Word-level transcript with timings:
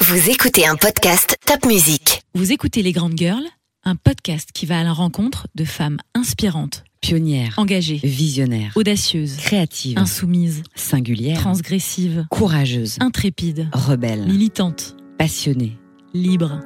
Vous 0.00 0.30
écoutez 0.30 0.66
un 0.66 0.76
podcast 0.76 1.36
Top 1.46 1.64
Music. 1.66 2.22
Vous 2.34 2.52
écoutez 2.52 2.82
Les 2.82 2.92
Grandes 2.92 3.16
Girls, 3.16 3.44
un 3.84 3.96
podcast 3.96 4.50
qui 4.52 4.66
va 4.66 4.80
à 4.80 4.84
la 4.84 4.92
rencontre 4.92 5.46
de 5.54 5.64
femmes 5.64 5.98
inspirantes, 6.14 6.84
Pionnière, 7.00 7.54
engagées, 7.56 8.00
visionnaire, 8.02 8.72
audacieuses, 8.74 9.36
créative, 9.36 9.98
insoumises, 9.98 10.62
singulière, 10.74 11.38
transgressives, 11.38 12.26
courageuse, 12.30 12.96
intrépides, 13.00 13.68
rebelle, 13.72 14.26
militantes, 14.26 14.96
passionnée, 15.18 15.76
libres. 16.14 16.60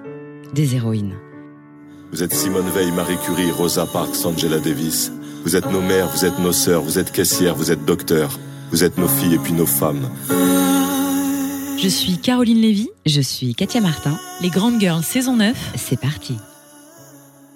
des 0.54 0.74
héroïnes. 0.74 1.14
Vous 2.12 2.22
êtes 2.22 2.34
Simone 2.34 2.68
Veil, 2.70 2.90
Marie 2.92 3.18
Curie, 3.24 3.50
Rosa 3.52 3.86
Parks, 3.86 4.24
Angela 4.24 4.58
Davis. 4.58 5.12
Vous 5.44 5.54
êtes 5.56 5.70
nos 5.70 5.80
mères, 5.80 6.08
vous 6.08 6.24
êtes 6.24 6.38
nos 6.40 6.52
sœurs, 6.52 6.82
vous 6.82 6.98
êtes 6.98 7.12
caissières, 7.12 7.54
vous 7.54 7.70
êtes 7.70 7.84
docteurs. 7.84 8.38
Vous 8.72 8.84
êtes 8.84 8.98
nos 8.98 9.08
filles 9.08 9.34
et 9.34 9.38
puis 9.38 9.52
nos 9.52 9.66
femmes. 9.66 10.08
Je 11.82 11.88
suis 11.88 12.18
Caroline 12.18 12.60
Lévy, 12.60 12.90
Je 13.06 13.22
suis 13.22 13.54
Katia 13.54 13.80
Martin, 13.80 14.18
Les 14.42 14.50
Grandes 14.50 14.78
Girls 14.78 15.02
saison 15.02 15.36
9. 15.36 15.56
c'est 15.76 15.98
parti. 15.98 16.36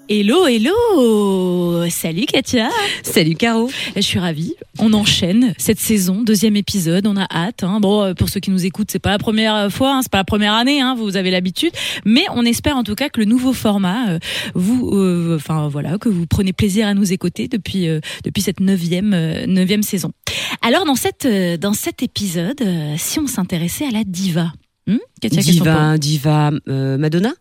Hello, 0.08 0.46
hello 0.46 1.88
Salut 1.88 2.26
Katia 2.26 2.68
Salut 3.02 3.34
Caro 3.36 3.70
Je 3.96 4.00
suis 4.02 4.18
ravie. 4.18 4.54
On 4.78 4.92
enchaîne 4.92 5.54
cette 5.56 5.78
saison, 5.80 6.22
deuxième 6.22 6.56
épisode, 6.56 7.06
on 7.06 7.16
a 7.16 7.27
hâte. 7.32 7.62
hein. 7.64 7.80
Bon, 7.80 8.02
euh, 8.02 8.14
pour 8.14 8.28
ceux 8.28 8.40
qui 8.40 8.50
nous 8.50 8.66
écoutent, 8.66 8.90
c'est 8.90 8.98
pas 8.98 9.10
la 9.10 9.18
première 9.18 9.70
fois, 9.72 9.94
hein, 9.96 10.00
c'est 10.02 10.10
pas 10.10 10.18
la 10.18 10.24
première 10.24 10.52
année, 10.54 10.80
hein, 10.80 10.94
vous 10.98 11.16
avez 11.16 11.30
l'habitude. 11.30 11.72
Mais 12.04 12.24
on 12.34 12.44
espère 12.44 12.77
en 12.77 12.82
tout 12.84 12.94
cas 12.94 13.08
que 13.08 13.20
le 13.20 13.24
nouveau 13.27 13.52
format, 13.52 14.10
euh, 14.10 14.18
vous, 14.54 14.90
euh, 14.92 15.36
enfin 15.36 15.68
voilà, 15.68 15.96
que 15.96 16.08
vous 16.08 16.27
prenez 16.27 16.52
plaisir 16.52 16.86
à 16.86 16.94
nous 16.94 17.12
écouter 17.12 17.48
depuis 17.48 17.88
euh, 17.88 18.00
depuis 18.24 18.42
cette 18.42 18.60
neuvième 18.60 19.14
euh, 19.14 19.46
neuvième 19.46 19.82
saison. 19.82 20.12
Alors 20.60 20.84
dans 20.84 20.96
cette 20.96 21.24
euh, 21.24 21.56
dans 21.56 21.72
cet 21.72 22.02
épisode, 22.02 22.60
euh, 22.60 22.94
si 22.98 23.20
on 23.20 23.27
s'intéressait 23.27 23.86
à 23.86 23.91
la 23.91 24.05
diva. 24.05 24.52
Hmm 24.86 24.98
Diva, 25.22 25.96
diva, 25.96 26.50
euh, 26.68 26.98
Madonna 26.98 27.32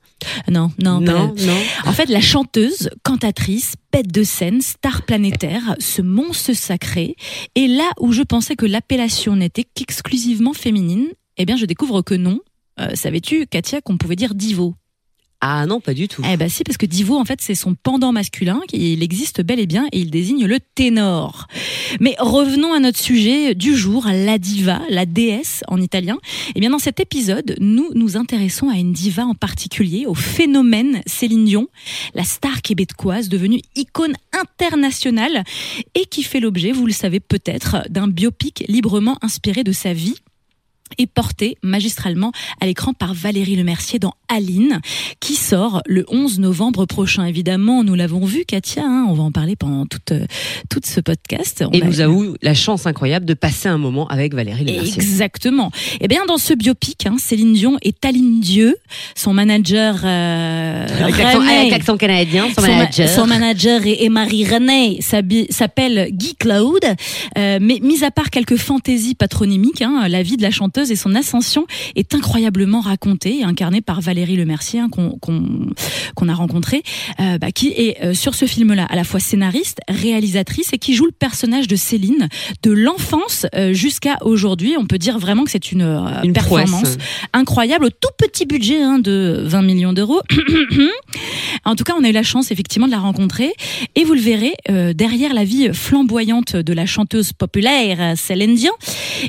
Non, 0.50 0.72
non, 0.80 1.04
pas 1.04 1.12
non, 1.12 1.36
non. 1.36 1.58
En 1.86 1.92
fait, 1.92 2.08
la 2.08 2.22
chanteuse, 2.22 2.90
cantatrice, 3.04 3.74
bête 3.92 4.12
de 4.12 4.24
scène, 4.24 4.62
star 4.62 5.02
planétaire, 5.06 5.76
ce 5.80 6.02
monstre 6.02 6.54
sacré, 6.54 7.18
et 7.56 7.68
là 7.68 7.92
où 8.00 8.14
je 8.14 8.22
pensais 8.22 8.56
que 8.56 8.66
l'appellation 8.66 9.36
n'était 9.36 9.66
qu'exclusivement 9.66 10.54
féminine, 10.54 11.08
eh 11.38 11.46
bien, 11.46 11.58
je 11.58 11.66
découvre 11.66 12.02
que 12.02 12.16
non. 12.16 12.40
Euh, 12.80 12.96
Savais-tu, 12.96 13.46
Katia, 13.48 13.82
qu'on 13.82 13.98
pouvait 13.98 14.16
dire 14.16 14.34
divo? 14.36 14.76
Ah 15.46 15.66
non, 15.66 15.82
pas 15.82 15.94
du 15.94 16.08
tout. 16.08 16.22
Eh 16.26 16.38
ben 16.38 16.48
si, 16.48 16.64
parce 16.64 16.78
que 16.78 16.86
divo, 16.86 17.18
en 17.18 17.26
fait, 17.26 17.42
c'est 17.42 17.54
son 17.54 17.76
pendant 17.76 18.14
masculin, 18.14 18.62
il 18.72 19.04
existe 19.04 19.42
bel 19.42 19.60
et 19.60 19.68
bien, 19.68 19.88
et 19.92 20.00
il 20.00 20.10
désigne 20.10 20.46
le 20.46 20.62
ténor. 20.62 21.50
Mais 22.00 22.16
revenons 22.18 22.72
à 22.72 22.80
notre 22.80 22.98
sujet 22.98 23.54
du 23.54 23.76
jour, 23.76 24.08
la 24.10 24.38
diva, 24.38 24.82
la 24.90 25.06
déesse 25.06 25.62
en 25.68 25.82
italien. 25.82 26.18
Eh 26.56 26.62
bien, 26.62 26.70
dans 26.70 26.80
cet 26.80 27.02
épisode, 27.02 27.58
nous 27.60 27.90
nous 27.94 28.16
intéressons 28.16 28.70
à 28.70 28.78
une 28.78 28.94
diva 28.94 29.26
en 29.26 29.36
particulier, 29.36 30.06
au 30.06 30.14
phénomène 30.14 31.02
Céline 31.08 31.44
Dion, 31.44 31.68
la 32.14 32.24
star 32.24 32.62
québécoise 32.62 33.28
devenue 33.28 33.60
icône 33.76 34.16
internationale 34.32 35.44
et 35.94 36.06
qui 36.06 36.24
fait 36.24 36.40
l'objet, 36.40 36.72
vous 36.72 36.86
le 36.86 36.94
savez 36.94 37.20
peut-être, 37.20 37.84
d'un 37.90 38.08
biopic 38.08 38.64
librement 38.70 39.18
inspiré 39.22 39.66
de 39.66 39.74
sa 39.74 39.92
vie 39.92 40.16
et 40.98 41.08
porté 41.08 41.58
magistralement 41.64 42.32
à 42.62 42.66
l'écran 42.66 42.94
par 42.94 43.14
Valérie 43.14 43.56
Lemercier 43.56 44.00
dans 44.00 44.14
Aline, 44.30 44.80
qui 45.20 45.36
sort 45.36 45.82
le 45.86 46.06
11 46.10 46.40
novembre 46.40 46.86
prochain. 46.86 47.26
Évidemment, 47.26 47.84
nous 47.84 47.96
l'avons 47.96 48.26
vu, 48.26 48.46
Katia, 48.46 48.84
hein, 48.86 49.06
on 49.10 49.14
va 49.14 49.24
en 49.24 49.32
parler 49.32 49.56
pendant 49.56 49.86
toute, 49.86 50.12
euh, 50.12 50.26
tout 50.70 50.80
ce 50.84 51.00
podcast. 51.00 51.64
On 51.68 51.72
Et 51.72 51.82
nous 51.82 52.00
avons 52.02 52.24
eu 52.24 52.30
la 52.42 52.54
chance 52.54 52.86
incroyable 52.88 53.26
de 53.26 53.34
passer 53.34 53.68
un 53.70 53.78
moment 53.78 54.08
avec 54.08 54.34
Valérie 54.34 54.66
Lemercier. 54.66 55.02
Exactement. 55.02 55.72
Eh 56.02 56.08
bien, 56.08 56.26
dans 56.26 56.38
ce 56.38 56.54
biopic, 56.54 57.06
hein, 57.06 57.16
Céline 57.20 57.54
Dion 57.54 57.78
est 57.82 58.04
Aline 58.06 58.40
Dieu, 58.40 58.76
son 59.16 59.34
manager 59.34 60.02
euh, 60.04 60.88
Avec 61.04 61.18
l'accent- 61.72 61.98
canadien, 61.98 62.48
son 62.56 62.56
Son, 62.56 62.62
ma- 62.62 62.68
manager. 62.78 63.10
son 63.10 63.28
manager 63.28 63.86
et, 63.86 64.04
et 64.06 64.10
Marie 64.10 64.46
René 64.46 65.00
s'appelle 65.50 66.10
Guy 66.12 66.36
Claude. 66.36 66.84
Euh, 67.38 67.60
mais 67.62 67.80
mis 67.82 68.04
à 68.04 68.12
part 68.12 68.30
quelques 68.30 68.58
fantaisies 68.58 69.16
patronymiques, 69.16 69.82
hein, 69.82 70.08
la 70.08 70.24
vie 70.24 70.38
de 70.38 70.42
la 70.42 70.52
chanteuse 70.52 70.83
et 70.92 70.96
son 70.96 71.16
ascension 71.16 71.66
est 71.96 72.16
incroyablement 72.16 72.82
racontée 72.82 73.40
et 73.40 73.44
incarnée 73.44 73.82
par 73.82 74.02
Valérie 74.02 74.36
Lemercier 74.36 74.80
hein, 74.80 74.90
qu'on 74.90 76.30
a 76.30 76.34
rencontré, 76.34 76.84
euh, 77.20 77.38
bah, 77.38 77.52
qui 77.52 77.70
est 77.70 78.02
euh, 78.04 78.14
sur 78.14 78.36
ce 78.36 78.46
film-là 78.46 78.86
à 78.90 78.96
la 78.96 79.04
fois 79.04 79.20
scénariste, 79.20 79.80
réalisatrice 79.88 80.74
et 80.74 80.78
qui 80.78 80.94
joue 80.94 81.06
le 81.06 81.12
personnage 81.12 81.68
de 81.68 81.76
Céline 81.76 82.30
de 82.62 82.72
l'enfance 82.72 83.46
euh, 83.56 83.74
jusqu'à 83.74 84.18
aujourd'hui. 84.22 84.76
On 84.78 84.86
peut 84.86 84.98
dire 84.98 85.20
vraiment 85.20 85.44
que 85.44 85.52
c'est 85.52 85.72
une, 85.72 85.84
Une 86.24 86.34
performance 86.34 86.82
prouesse. 86.82 86.98
incroyable, 87.34 87.86
au 87.86 87.90
tout 87.90 88.10
petit 88.18 88.46
budget 88.46 88.82
hein, 88.82 89.00
de 89.00 89.44
20 89.46 89.62
millions 89.62 89.94
d'euros. 89.94 90.22
en 91.66 91.76
tout 91.76 91.84
cas, 91.84 91.94
on 92.00 92.04
a 92.04 92.10
eu 92.10 92.14
la 92.14 92.24
chance 92.24 92.52
effectivement 92.52 92.88
de 92.88 92.92
la 92.92 93.00
rencontrer 93.00 93.54
et 93.96 94.04
vous 94.04 94.14
le 94.14 94.22
verrez 94.22 94.54
euh, 94.70 94.94
derrière 94.94 95.34
la 95.34 95.44
vie 95.44 95.70
flamboyante 95.74 96.56
de 96.56 96.74
la 96.74 96.86
chanteuse 96.86 97.34
populaire 97.34 98.18
Céline 98.18 98.56
Dion 98.56 98.74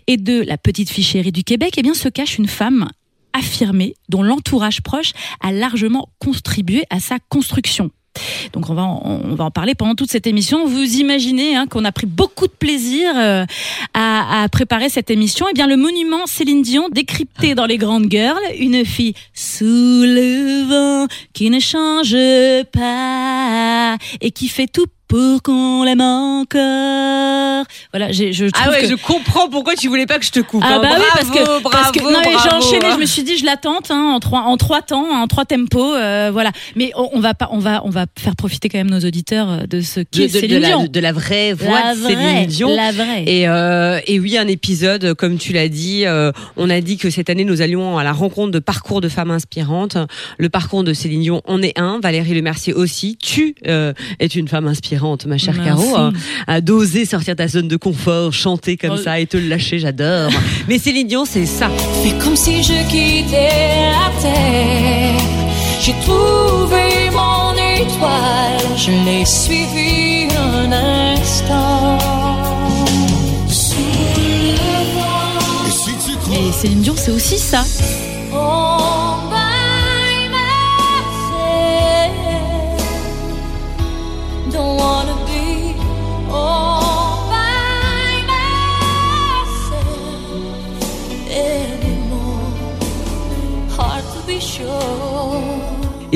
et 0.06 0.16
de 0.16 0.40
la 0.40 0.58
petite 0.58 0.90
fille 0.90 1.04
chérie 1.04 1.32
du 1.34 1.44
Québec, 1.44 1.74
eh 1.76 1.82
bien 1.82 1.94
se 1.94 2.08
cache 2.08 2.38
une 2.38 2.48
femme 2.48 2.88
affirmée 3.34 3.94
dont 4.08 4.22
l'entourage 4.22 4.80
proche 4.80 5.12
a 5.40 5.52
largement 5.52 6.08
contribué 6.20 6.84
à 6.88 7.00
sa 7.00 7.18
construction. 7.28 7.90
Donc 8.52 8.70
on 8.70 8.74
va 8.74 8.84
en, 8.84 9.20
on 9.24 9.34
va 9.34 9.44
en 9.44 9.50
parler 9.50 9.74
pendant 9.74 9.96
toute 9.96 10.10
cette 10.10 10.28
émission. 10.28 10.66
Vous 10.66 10.98
imaginez 10.98 11.56
hein, 11.56 11.66
qu'on 11.66 11.84
a 11.84 11.90
pris 11.90 12.06
beaucoup 12.06 12.46
de 12.46 12.52
plaisir 12.52 13.12
euh, 13.16 13.44
à, 13.92 14.46
préparer 14.52 14.88
cette 14.88 15.10
émission. 15.10 15.46
Eh 15.50 15.52
bien 15.52 15.66
le 15.66 15.76
monument 15.76 16.26
Céline 16.26 16.62
Dion 16.62 16.88
décrypté 16.88 17.56
dans 17.56 17.66
les 17.66 17.76
grandes 17.76 18.08
girls, 18.08 18.38
une 18.58 18.84
fille 18.84 19.14
sous 19.32 19.64
le 19.64 20.68
vent 20.68 21.08
qui 21.32 21.50
ne 21.50 21.58
change 21.58 22.16
pas 22.72 23.96
et 24.20 24.30
qui 24.30 24.46
fait 24.46 24.68
tout 24.68 24.86
pour 25.08 25.42
qu'on 25.42 25.84
l'aime 25.84 26.00
encore. 26.00 27.64
Voilà, 27.92 28.12
je 28.12 28.48
trouve 28.48 28.50
Ah 28.64 28.70
ouais, 28.70 28.82
que 28.82 28.88
je 28.88 28.94
comprends 28.94 29.48
pourquoi 29.48 29.74
tu 29.74 29.88
voulais 29.88 30.06
pas 30.06 30.18
que 30.18 30.24
je 30.24 30.30
te 30.30 30.40
coupe. 30.40 30.62
ah 30.64 30.74
hein. 30.76 30.80
bah 30.82 30.88
oui 30.98 31.04
parce 31.12 31.28
Bravo, 31.28 31.60
que 31.60 31.70
parce 31.70 31.90
que 31.92 32.00
bravo, 32.00 32.14
non 32.14 32.20
mais 32.24 32.32
j'ai 32.42 32.50
enchaîné 32.54 32.86
hein. 32.86 32.92
je 32.94 33.00
me 33.00 33.06
suis 33.06 33.22
dit 33.22 33.36
je 33.38 33.44
la 33.44 33.56
tente 33.56 33.90
hein, 33.90 34.12
en 34.14 34.20
trois 34.20 34.40
en 34.42 34.56
trois 34.56 34.82
temps 34.82 35.06
en 35.22 35.26
trois 35.26 35.44
tempos 35.44 35.94
euh, 35.94 36.30
voilà 36.32 36.50
mais 36.76 36.90
on, 36.96 37.08
on 37.12 37.20
va 37.20 37.34
pas 37.34 37.48
on 37.52 37.58
va 37.58 37.82
on 37.84 37.90
va 37.90 38.06
faire 38.18 38.36
profiter 38.36 38.68
quand 38.68 38.78
même 38.78 38.90
nos 38.90 39.00
auditeurs 39.00 39.50
euh, 39.50 39.66
de 39.66 39.80
ce 39.80 40.00
de, 40.00 40.06
qu'est 40.10 40.28
de- 40.28 40.32
de 40.34 40.38
Céline 40.40 40.58
la, 40.60 40.68
Dion 40.68 40.86
de 40.86 41.00
la 41.00 41.12
vraie 41.12 41.52
voix 41.52 41.80
la 41.80 41.94
de 41.94 42.00
Céline 42.00 42.46
Dion. 42.46 42.74
la 42.74 42.92
vraie 42.92 43.24
Et, 43.26 43.48
euh, 43.48 44.00
et 44.06 44.18
oui, 44.20 44.36
un 44.36 44.48
épisode, 44.48 45.14
comme 45.14 45.38
tu 45.38 45.52
l'as 45.52 45.68
dit, 45.68 46.04
euh, 46.06 46.32
on 46.56 46.68
a 46.70 46.80
dit 46.80 46.96
que 46.96 47.10
cette 47.10 47.30
année, 47.30 47.44
nous 47.44 47.62
allions 47.62 47.98
à 47.98 48.04
la 48.04 48.12
rencontre 48.12 48.50
de 48.50 48.58
parcours 48.58 49.00
de 49.00 49.08
femmes 49.08 49.30
inspirantes. 49.30 49.96
Le 50.38 50.48
parcours 50.48 50.84
de 50.84 50.92
Céline 50.92 51.20
Dion 51.22 51.42
en 51.46 51.62
est 51.62 51.78
un, 51.78 52.00
Valérie 52.00 52.34
Lemercier 52.34 52.72
aussi. 52.74 53.16
Tu 53.20 53.54
euh, 53.66 53.92
es 54.20 54.26
une 54.26 54.48
femme 54.48 54.66
inspirante, 54.66 54.93
ma 55.26 55.38
chère 55.38 55.54
Merci. 55.54 55.68
Caro, 55.68 55.96
hein, 55.96 56.12
à 56.46 56.60
d'oser 56.60 57.04
sortir 57.04 57.36
ta 57.36 57.48
zone 57.48 57.68
de 57.68 57.76
confort, 57.76 58.32
chanter 58.32 58.76
comme 58.76 58.92
Oh. 58.94 58.96
ça 59.02 59.18
et 59.20 59.26
te 59.26 59.36
lâcher, 59.36 59.78
j'adore. 59.78 60.30
Mais 60.68 60.78
Céline 60.78 61.06
Dion, 61.08 61.24
c'est 61.24 61.46
ça. 61.46 61.68
Fais 62.02 62.12
comme 62.22 62.36
si 62.36 62.62
je 62.62 62.72
quittais 62.88 63.90
la 63.90 64.20
terre. 64.22 65.20
J'ai 65.80 65.92
trouvé 66.04 67.10
mon 67.12 67.52
étoile, 67.54 68.76
je 68.76 68.90
l'ai 69.04 69.24
suivi 69.24 70.28
un 70.36 70.72
instant. 70.72 71.98
Mais 76.30 76.52
Céline 76.52 76.80
Dion 76.80 76.94
c'est 76.96 77.10
aussi 77.12 77.38
ça 77.38 77.62
on 78.32 79.23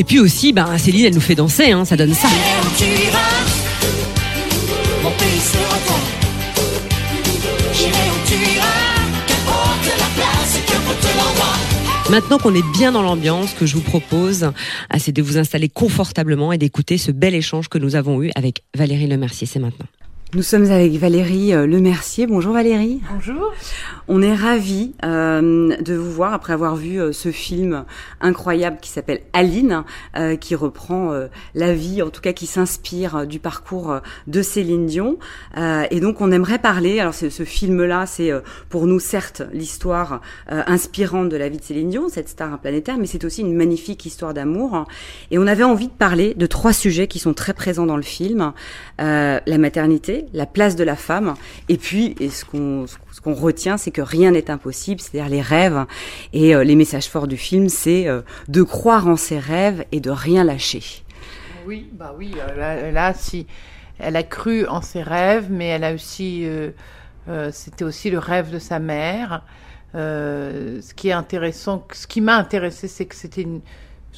puis 0.08 0.19
aussi, 0.19 0.55
bah, 0.55 0.78
Céline, 0.78 1.05
elle 1.05 1.14
nous 1.14 1.20
fait 1.20 1.34
danser, 1.34 1.70
hein, 1.70 1.84
ça 1.84 1.96
donne 1.96 2.14
ça. 2.14 2.28
Maintenant 12.10 12.38
qu'on 12.38 12.55
est 12.55 12.64
bien 12.72 12.90
dans 12.90 13.02
l'ambiance, 13.02 13.50
ce 13.50 13.55
que 13.55 13.66
je 13.66 13.75
vous 13.75 13.82
propose, 13.82 14.50
ah, 14.88 14.99
c'est 14.99 15.12
de 15.12 15.20
vous 15.20 15.37
installer 15.37 15.69
confortablement 15.69 16.52
et 16.52 16.58
d'écouter 16.58 16.96
ce 16.96 17.12
bel 17.12 17.34
échange 17.34 17.69
que 17.69 17.76
nous 17.76 17.94
avons 17.94 18.22
eu 18.22 18.31
avec 18.34 18.62
Valérie 18.75 19.06
Lemercier. 19.06 19.46
C'est 19.46 19.58
maintenant. 19.58 19.87
Nous 20.35 20.43
sommes 20.43 20.71
avec 20.71 20.93
Valérie 20.93 21.55
euh, 21.55 21.67
Lemercier. 21.67 22.27
Bonjour 22.27 22.53
Valérie. 22.53 23.01
Bonjour. 23.15 23.51
On 24.09 24.21
est 24.21 24.35
ravis 24.35 24.93
euh, 25.03 25.75
de 25.77 25.95
vous 25.95 26.13
voir 26.13 26.35
après 26.35 26.53
avoir 26.53 26.77
vu 26.77 27.01
euh, 27.01 27.13
ce 27.13 27.31
film 27.31 27.87
incroyable 28.21 28.77
qui 28.83 28.91
s'appelle 28.91 29.23
Aline, 29.33 29.85
euh, 30.19 30.37
qui 30.37 30.55
reprend 30.55 31.13
euh, 31.13 31.29
la 31.55 31.73
vie, 31.73 32.03
en 32.03 32.11
tout 32.11 32.21
cas 32.21 32.35
qui 32.35 32.45
s'inspire 32.45 33.27
du 33.27 33.39
parcours 33.39 34.01
de 34.27 34.43
Céline 34.43 34.85
Dion. 34.85 35.17
Euh, 35.57 35.85
et 35.91 35.99
donc 35.99 36.21
on 36.21 36.31
aimerait 36.31 36.59
parler, 36.59 37.01
alors 37.01 37.15
ce, 37.15 37.31
ce 37.31 37.45
film-là, 37.45 38.05
c'est 38.05 38.31
pour 38.69 38.87
nous 38.87 39.01
certes 39.01 39.43
l'histoire 39.55 40.21
inspirante 40.49 41.31
de 41.31 41.39
la 41.39 41.49
vie 41.49 41.57
de 41.57 41.65
Céline 41.65 41.89
Dion, 41.89 42.11
cette 42.11 42.29
star 42.29 42.59
planétaire, 42.59 42.99
mais 42.99 43.07
c'est 43.07 43.25
aussi 43.25 43.41
une 43.41 43.55
magnifique 43.55 44.05
histoire 44.05 44.35
d'amour. 44.35 44.85
Et 45.31 45.39
on 45.39 45.47
avait 45.47 45.65
envie 45.65 45.89
de 45.89 45.93
parler 45.93 46.35
de 46.35 46.47
trois 46.47 46.75
sujets 46.75 47.07
qui 47.07 47.19
sont 47.19 47.33
très 47.33 47.55
présents 47.55 47.87
dans 47.87 47.97
le 47.97 48.03
film. 48.03 48.53
Euh, 49.01 49.41
la 49.47 49.59
maternité, 49.59 50.18
la 50.32 50.47
place 50.47 50.76
de 50.76 50.85
la 50.85 50.97
femme, 50.97 51.35
et 51.69 51.76
puis, 51.76 52.15
et 52.20 52.31
ce 52.31 52.44
qu'on 52.44 52.87
ce 53.19 53.20
qu'on 53.20 53.35
retient, 53.35 53.76
c'est 53.76 53.91
que 53.91 54.00
rien 54.00 54.31
n'est 54.31 54.49
impossible, 54.49 55.00
c'est-à-dire 55.00 55.29
les 55.29 55.43
rêves. 55.43 55.87
Et 56.32 56.55
euh, 56.55 56.62
les 56.62 56.76
messages 56.76 57.09
forts 57.09 57.26
du 57.26 57.37
film, 57.37 57.69
c'est 57.69 58.06
euh, 58.06 58.20
de 58.47 58.62
croire 58.62 59.09
en 59.09 59.17
ses 59.17 59.41
rêves 59.41 59.85
et 59.91 59.99
de 59.99 60.11
rien 60.11 60.44
lâcher. 60.44 60.85
Oui, 61.67 61.91
bah 61.93 62.15
oui, 62.17 62.37
euh, 62.38 62.56
là, 62.56 62.93
là, 62.93 63.15
si 63.15 63.49
elle 63.99 64.15
a 64.15 64.23
cru 64.23 64.69
en 64.69 64.82
ses 64.82 65.03
rêves, 65.03 65.49
mais 65.50 65.67
elle 65.67 65.82
a 65.82 65.93
aussi, 65.93 66.47
c'était 67.50 67.85
aussi 67.85 68.11
le 68.11 68.20
rêve 68.20 68.53
de 68.53 68.61
sa 68.61 68.79
mère. 68.79 69.43
Ce 69.94 70.94
qui 70.94 71.09
est 71.09 71.12
intéressant, 71.12 71.85
ce 71.93 72.06
qui 72.06 72.20
m'a 72.20 72.37
intéressé, 72.37 72.87
c'est 72.87 73.06
que 73.06 73.17
c'était 73.17 73.43
une, 73.43 73.61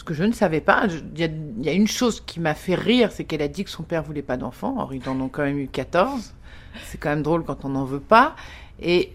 ce 0.00 0.04
que 0.04 0.14
je 0.14 0.24
ne 0.24 0.32
savais 0.32 0.62
pas. 0.62 0.86
Il 1.14 1.20
y, 1.20 1.68
a- 1.68 1.72
une 1.74 1.86
chose 1.86 2.22
qui 2.22 2.40
m'a 2.40 2.54
fait 2.54 2.74
rire, 2.74 3.12
c'est 3.12 3.24
qu'elle 3.24 3.42
a 3.42 3.48
dit 3.48 3.64
que 3.64 3.70
son 3.70 3.82
père 3.82 4.02
voulait 4.02 4.22
pas 4.22 4.38
d'enfants. 4.38 4.76
Or, 4.78 4.94
ils 4.94 5.06
en 5.10 5.20
ont 5.20 5.28
quand 5.28 5.42
même 5.42 5.58
eu 5.58 5.68
14. 5.68 6.32
C'est 6.86 6.96
quand 6.96 7.10
même 7.10 7.20
drôle 7.22 7.44
quand 7.44 7.66
on 7.66 7.68
n'en 7.68 7.84
veut 7.84 8.00
pas. 8.00 8.34
Et 8.80 9.12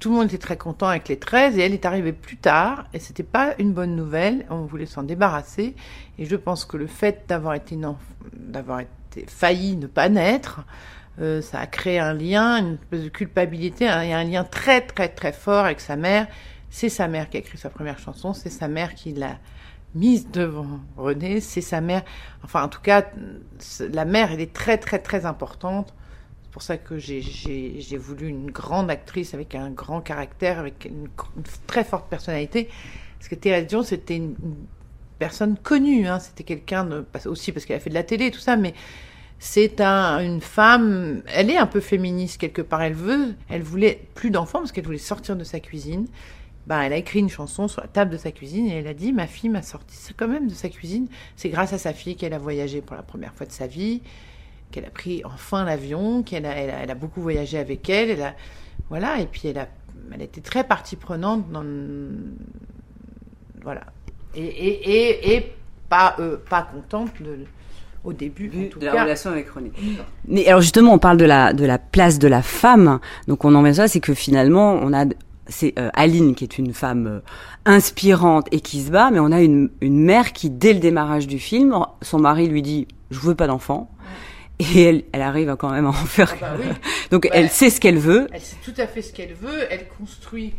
tout 0.00 0.08
le 0.08 0.16
monde 0.16 0.24
était 0.28 0.38
très 0.38 0.56
content 0.56 0.86
avec 0.88 1.06
les 1.08 1.18
13 1.18 1.58
et 1.58 1.60
elle 1.60 1.74
est 1.74 1.84
arrivée 1.84 2.14
plus 2.14 2.38
tard 2.38 2.86
et 2.94 2.98
c'était 2.98 3.22
pas 3.22 3.54
une 3.58 3.74
bonne 3.74 3.94
nouvelle. 3.94 4.46
On 4.48 4.62
voulait 4.62 4.86
s'en 4.86 5.02
débarrasser 5.02 5.74
et 6.18 6.24
je 6.24 6.36
pense 6.36 6.64
que 6.64 6.78
le 6.78 6.86
fait 6.86 7.24
d'avoir 7.28 7.52
été 7.52 7.78
d'avoir 8.32 8.80
été 8.80 9.26
failli 9.28 9.76
ne 9.76 9.86
pas 9.86 10.08
naître, 10.08 10.62
euh, 11.20 11.42
ça 11.42 11.60
a 11.60 11.66
créé 11.66 11.98
un 11.98 12.14
lien, 12.14 12.56
une 12.56 12.74
espèce 12.76 13.02
de 13.02 13.08
culpabilité, 13.10 13.84
y 13.84 13.88
a 13.88 14.18
un 14.18 14.24
lien 14.24 14.44
très 14.44 14.80
très 14.80 15.10
très 15.10 15.32
fort 15.32 15.66
avec 15.66 15.80
sa 15.80 15.96
mère. 15.96 16.26
C'est 16.70 16.88
sa 16.88 17.06
mère 17.06 17.28
qui 17.28 17.36
a 17.36 17.40
écrit 17.40 17.58
sa 17.58 17.68
première 17.68 17.98
chanson, 17.98 18.32
c'est 18.32 18.48
sa 18.48 18.68
mère 18.68 18.94
qui 18.94 19.12
l'a 19.12 19.36
mise 19.94 20.30
devant 20.30 20.80
René, 20.96 21.40
c'est 21.40 21.60
sa 21.60 21.80
mère. 21.80 22.02
Enfin, 22.44 22.62
en 22.64 22.68
tout 22.68 22.80
cas, 22.80 23.06
la 23.80 24.04
mère, 24.04 24.32
elle 24.32 24.40
est 24.40 24.52
très 24.52 24.78
très 24.78 24.98
très 24.98 25.26
importante. 25.26 25.94
C'est 26.44 26.50
pour 26.50 26.62
ça 26.62 26.76
que 26.76 26.98
j'ai- 26.98 27.96
voulu 27.98 28.28
une 28.28 28.50
grande 28.50 28.90
actrice 28.90 29.34
avec 29.34 29.54
un 29.54 29.70
grand 29.70 30.00
caractère, 30.00 30.58
avec 30.58 30.84
une, 30.84 31.08
très 31.66 31.84
forte 31.84 32.08
personnalité. 32.08 32.68
Parce 33.18 33.28
que 33.28 33.34
Thérèse 33.34 33.66
Dion, 33.66 33.82
c'était 33.82 34.16
une, 34.16 34.34
personne 35.18 35.56
connue. 35.56 36.08
Hein. 36.08 36.18
C'était 36.18 36.44
quelqu'un 36.44 37.04
aussi 37.26 37.52
parce 37.52 37.64
qu'elle 37.64 37.76
a 37.76 37.80
fait 37.80 37.90
de 37.90 37.94
la 37.94 38.02
télé 38.02 38.26
et 38.26 38.30
tout 38.30 38.40
ça, 38.40 38.56
mais 38.56 38.74
c'est 39.38 39.80
un, 39.80 40.18
une 40.18 40.40
femme. 40.40 41.22
Elle 41.32 41.50
est 41.50 41.56
un 41.56 41.66
peu 41.66 41.80
féministe 41.80 42.40
quelque 42.40 42.62
part. 42.62 42.82
Elle 42.82 42.94
veut, 42.94 43.34
elle 43.48 43.62
voulait 43.62 44.00
plus 44.14 44.30
d'enfants 44.30 44.58
parce 44.58 44.72
qu'elle 44.72 44.84
voulait 44.84 44.98
sortir 44.98 45.36
de 45.36 45.44
sa 45.44 45.60
cuisine. 45.60 46.06
Ben, 46.66 46.80
elle 46.82 46.92
a 46.92 46.96
écrit 46.96 47.18
une 47.18 47.28
chanson 47.28 47.66
sur 47.66 47.80
la 47.82 47.88
table 47.88 48.12
de 48.12 48.16
sa 48.16 48.30
cuisine 48.30 48.66
et 48.68 48.74
elle 48.76 48.86
a 48.86 48.94
dit 48.94 49.12
Ma 49.12 49.26
fille 49.26 49.50
m'a 49.50 49.62
sorti 49.62 49.96
quand 50.16 50.28
même 50.28 50.46
de 50.46 50.54
sa 50.54 50.68
cuisine. 50.68 51.08
C'est 51.36 51.48
grâce 51.48 51.72
à 51.72 51.78
sa 51.78 51.92
fille 51.92 52.14
qu'elle 52.16 52.34
a 52.34 52.38
voyagé 52.38 52.80
pour 52.80 52.94
la 52.96 53.02
première 53.02 53.34
fois 53.34 53.46
de 53.46 53.52
sa 53.52 53.66
vie, 53.66 54.00
qu'elle 54.70 54.84
a 54.84 54.90
pris 54.90 55.22
enfin 55.24 55.64
l'avion, 55.64 56.22
qu'elle 56.22 56.46
a, 56.46 56.54
elle 56.54 56.70
a, 56.70 56.74
elle 56.84 56.90
a 56.90 56.94
beaucoup 56.94 57.20
voyagé 57.20 57.58
avec 57.58 57.90
elle. 57.90 58.10
elle 58.10 58.22
a, 58.22 58.34
voilà, 58.90 59.18
et 59.20 59.26
puis 59.26 59.48
elle 59.48 59.58
a, 59.58 59.66
elle 60.12 60.22
été 60.22 60.40
très 60.40 60.62
partie 60.64 60.96
prenante 60.96 61.50
dans. 61.50 61.64
Voilà. 63.62 63.82
Et, 64.34 64.44
et, 64.44 64.90
et, 65.08 65.36
et 65.36 65.52
pas, 65.88 66.16
euh, 66.18 66.36
pas 66.48 66.62
contente 66.62 67.10
de- 67.20 67.44
au 68.04 68.12
début, 68.12 68.50
en 68.66 68.68
tout 68.68 68.78
de 68.80 68.86
la 68.86 68.92
cas. 68.92 69.02
relation 69.04 69.30
avec 69.30 69.48
René. 69.50 69.70
Mais 70.26 70.46
alors 70.48 70.60
justement, 70.60 70.92
on 70.94 70.98
parle 70.98 71.18
de 71.18 71.24
la 71.24 71.52
de 71.52 71.64
la 71.64 71.78
place 71.78 72.18
de 72.18 72.26
la 72.26 72.42
femme. 72.42 72.98
Donc 73.28 73.44
on 73.44 73.54
en 73.54 73.62
vient 73.62 73.70
à 73.70 73.74
ça, 73.74 73.88
c'est 73.88 74.00
que 74.00 74.14
finalement, 74.14 74.72
on 74.74 74.92
a 74.92 75.04
c'est 75.48 75.74
euh, 75.78 75.90
Aline 75.94 76.34
qui 76.34 76.44
est 76.44 76.58
une 76.58 76.72
femme 76.72 77.06
euh, 77.06 77.20
inspirante 77.64 78.46
et 78.52 78.60
qui 78.60 78.82
se 78.82 78.90
bat, 78.90 79.10
mais 79.10 79.18
on 79.20 79.32
a 79.32 79.40
une 79.42 79.70
une 79.80 79.98
mère 80.04 80.32
qui 80.32 80.50
dès 80.50 80.72
le 80.72 80.80
démarrage 80.80 81.26
du 81.26 81.38
film, 81.38 81.74
son 82.00 82.18
mari 82.18 82.48
lui 82.48 82.62
dit 82.62 82.86
je 83.10 83.18
veux 83.20 83.34
pas 83.34 83.46
d'enfant. 83.46 83.90
Et 84.58 84.82
elle, 84.82 85.02
elle 85.12 85.22
arrive 85.22 85.56
quand 85.58 85.70
même 85.70 85.86
à 85.86 85.88
en 85.88 85.92
faire. 85.92 86.32
Ah 86.36 86.36
bah 86.40 86.52
oui. 86.58 86.66
Donc 87.10 87.24
Ouais. 87.24 87.30
elle 87.34 87.48
sait 87.48 87.68
ce 87.70 87.80
qu'elle 87.80 87.98
veut. 87.98 88.28
Elle 88.32 88.40
sait 88.40 88.56
tout 88.64 88.74
à 88.78 88.86
fait 88.86 89.02
ce 89.02 89.12
qu'elle 89.12 89.34
veut. 89.34 89.66
Elle 89.70 89.88
construit 89.88 90.54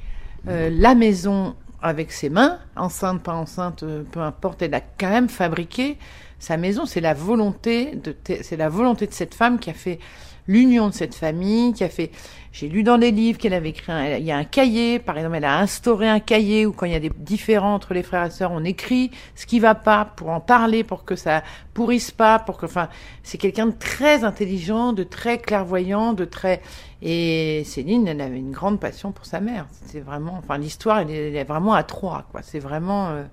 euh, 0.50 0.70
la 0.74 0.94
maison 0.94 1.56
avec 1.82 2.12
ses 2.12 2.30
mains, 2.30 2.60
enceinte, 2.76 3.22
pas 3.24 3.34
enceinte, 3.34 3.84
euh, 3.84 4.04
peu 4.12 4.20
importe. 4.20 4.62
Elle 4.62 4.74
a 4.74 4.82
quand 4.82 5.10
même 5.10 5.30
fabriqué 5.30 5.98
sa 6.44 6.58
maison. 6.58 6.86
C'est 6.86 7.02
la 7.02 7.14
volonté 7.14 7.96
de, 7.96 8.16
c'est 8.42 8.58
la 8.58 8.70
volonté 8.70 9.08
de 9.08 9.14
cette 9.14 9.34
femme 9.34 9.60
qui 9.60 9.70
a 9.70 9.74
fait 9.74 10.00
l'union 10.46 10.90
de 10.90 10.94
cette 10.94 11.16
famille, 11.16 11.72
qui 11.74 11.84
a 11.86 11.90
fait. 11.90 12.12
J'ai 12.52 12.68
lu 12.68 12.84
dans 12.84 12.98
les 12.98 13.12
livres 13.12 13.40
qu'elle 13.40 13.54
avait 13.54 13.70
écrit. 13.70 13.92
un- 13.92 14.18
il 14.18 14.26
y 14.26 14.32
a 14.32 14.38
un 14.38 14.44
cahier, 14.44 15.00
par 15.00 15.18
exemple, 15.18 15.38
elle 15.38 15.46
a 15.46 15.58
instauré 15.58 16.08
un 16.08 16.20
cahier 16.20 16.66
où 16.68 16.74
quand 16.74 16.86
il 16.86 16.92
y 16.92 16.96
a 16.96 17.00
des 17.00 17.12
différends 17.18 17.74
entre 17.74 17.94
les 17.96 18.04
frères 18.04 18.26
et 18.26 18.30
sœurs, 18.30 18.52
on 18.52 18.64
écrit 18.64 19.10
ce 19.36 19.46
qui 19.46 19.60
va 19.60 19.74
pas 19.74 20.06
pour 20.06 20.30
en 20.30 20.40
parler, 20.42 20.84
pour 20.84 21.06
que 21.06 21.16
ça 21.16 21.44
pourrisse 21.74 22.12
pas, 22.12 22.38
pour 22.40 22.58
que, 22.58 22.66
enfin, 22.68 22.90
c'est 23.24 23.38
quelqu'un 23.40 23.68
de 23.68 23.72
très 23.80 24.24
intelligent, 24.26 24.92
de 24.94 25.04
très 25.04 25.38
clairvoyant, 25.40 26.14
de 26.14 26.26
très 26.26 26.62
et 27.02 27.64
Céline, 27.66 28.08
elle 28.08 28.22
avait 28.22 28.38
une 28.38 28.52
grande 28.52 28.80
passion 28.80 29.12
pour 29.12 29.26
sa 29.26 29.40
mère. 29.42 29.66
C'était 29.72 30.00
vraiment, 30.02 30.36
enfin, 30.38 30.58
l'histoire, 30.58 31.00
elle 31.00 31.10
est 31.12 31.44
vraiment 31.46 31.74
à 31.74 31.84
trois, 31.84 32.26
quoi. 32.32 32.42
C'est 32.44 32.60
vraiment, 32.60 33.10
euh, 33.10 33.24